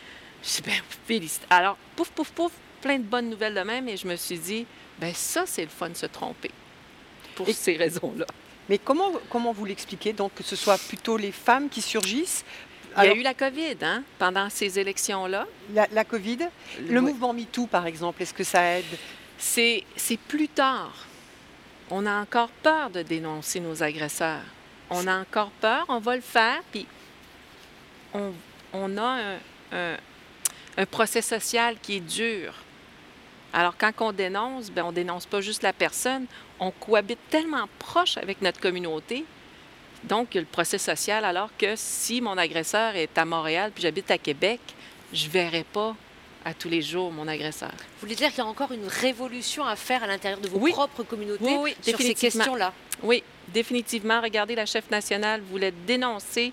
[0.44, 1.46] je bien félicite.
[1.50, 4.66] Alors, pouf, pouf, pouf, plein de bonnes nouvelles de même, et je me suis dit,
[5.00, 6.52] ben ça, c'est le fun de se tromper
[7.36, 8.26] pour ces raisons-là.
[8.70, 12.44] Mais comment, comment vous l'expliquez, donc, que ce soit plutôt les femmes qui surgissent?
[12.98, 15.48] Il y a eu la COVID hein, pendant ces élections-là.
[15.74, 16.40] La, COVID?
[16.90, 18.86] Le, mouvement MeToo, par exemple, est-ce que ça aide?
[19.38, 19.86] C'est
[20.28, 20.94] plus tard.
[21.90, 24.44] On a encore peur de dénoncer nos agresseurs.
[24.90, 26.86] On a encore peur, on va le faire, puis
[28.14, 28.34] on,
[28.74, 29.38] on a un,
[29.72, 29.98] un
[30.86, 32.54] procès social qui est dur.
[33.54, 36.26] Alors, quand on dénonce, ben, on dénonce pas juste la personne,
[36.60, 39.26] on cohabite tellement proche avec notre communauté.
[40.04, 43.72] Donc, il y a le procès social, alors que si mon agresseur est à Montréal
[43.74, 44.60] puis j'habite à Québec,
[45.14, 45.96] je ne verrai pas
[46.44, 47.70] à tous les jours mon agresseur.
[47.70, 50.60] Vous voulez dire qu'il y a encore une révolution à faire à l'intérieur de vos
[50.60, 52.74] propres communautés sur ces questions-là?
[53.04, 54.22] Oui, définitivement.
[54.22, 56.52] Regardez, la chef nationale voulait dénoncer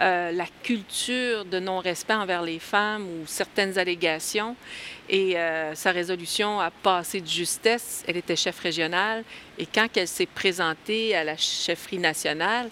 [0.00, 4.56] euh, la culture de non-respect envers les femmes ou certaines allégations.
[5.08, 8.02] Et euh, sa résolution a passé de justesse.
[8.08, 9.24] Elle était chef régionale.
[9.58, 12.70] Et quand elle s'est présentée à la chefferie nationale,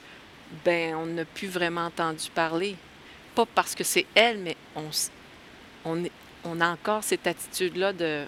[0.64, 2.76] ben on n'a plus vraiment entendu parler.
[3.34, 6.02] Pas parce que c'est elle, mais on,
[6.44, 8.24] on, a encore cette attitude-là de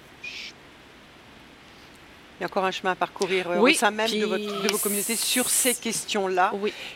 [2.42, 5.48] y a encore un chemin à parcourir euh, au sein même de, vos communautés sur
[5.48, 6.52] ces questions-là.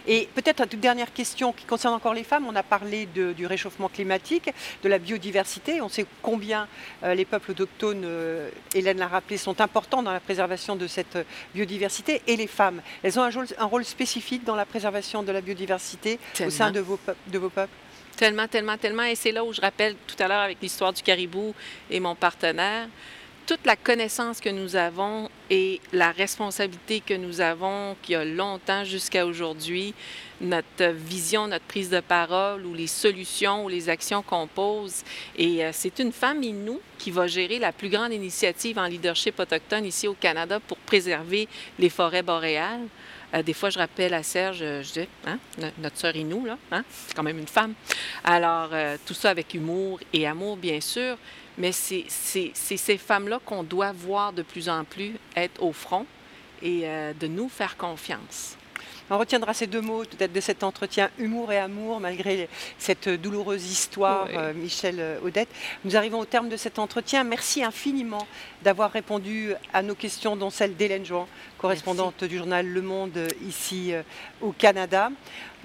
[0.06, 2.46] Et peut-être une toute dernière question qui concerne encore les femmes.
[2.48, 4.50] On a parlé du réchauffement climatique,
[4.82, 5.80] de la biodiversité.
[5.80, 6.66] On sait combien
[7.02, 11.18] euh, les peuples autochtones, euh, Hélène l'a rappelé, sont importants dans la préservation de cette
[11.54, 12.22] biodiversité.
[12.26, 16.50] Et les femmes, elles ont un rôle, spécifique dans la préservation de la biodiversité au
[16.50, 17.72] sein de vos, de vos peuples?
[18.16, 19.04] Tellement, tellement, tellement.
[19.04, 21.54] Et c'est là où je rappelle tout à l'heure avec l'histoire du caribou
[21.90, 22.88] et mon partenaire
[23.46, 28.82] toute la connaissance que nous avons et la responsabilité que nous avons, qui a longtemps
[28.82, 29.94] jusqu'à aujourd'hui,
[30.40, 35.04] notre vision, notre prise de parole ou les solutions ou les actions qu'on pose.
[35.36, 39.38] Et euh, c'est une femme nous qui va gérer la plus grande initiative en leadership
[39.38, 42.88] autochtone ici au Canada pour préserver les forêts boréales.
[43.32, 45.38] Euh, des fois, je rappelle à Serge, euh, je dis, hein,
[45.78, 47.74] notre sœur Inou, là, hein, c'est quand même une femme.
[48.24, 48.70] Alors,
[49.06, 51.16] tout ça avec humour et amour, bien sûr,
[51.58, 56.06] mais c'est ces femmes-là qu'on doit voir de plus en plus être au front
[56.62, 58.56] et euh, de nous faire confiance.
[59.08, 63.64] On retiendra ces deux mots peut-être de cet entretien, humour et amour, malgré cette douloureuse
[63.70, 65.48] histoire, euh, Michel euh, Odette.
[65.84, 67.22] Nous arrivons au terme de cet entretien.
[67.22, 68.26] Merci infiniment
[68.62, 73.92] d'avoir répondu à nos questions, dont celle d'Hélène Jouan, correspondante du journal Le Monde ici
[74.40, 75.10] au Canada.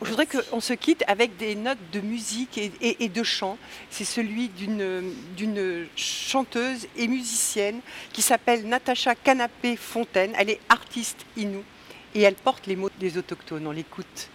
[0.04, 3.58] Je voudrais qu'on se quitte avec des notes de musique et, de chant.
[3.92, 7.82] C'est celui d'une chanteuse et musicienne
[8.12, 10.34] qui s'appelle Natacha Canapé-Fontaine.
[10.38, 11.64] Elle est artiste inou
[12.16, 13.68] et elle porte les mots des autochtones.
[13.68, 14.30] On l'écoute.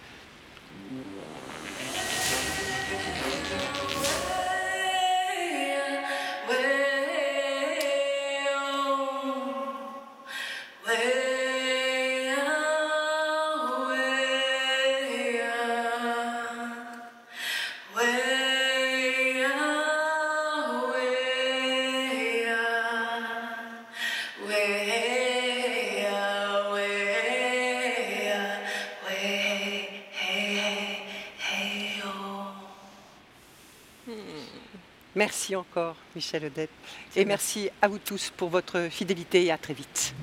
[35.27, 36.69] Merci encore, Michel Odette.
[37.17, 40.15] Et merci à vous tous pour votre fidélité et à très vite.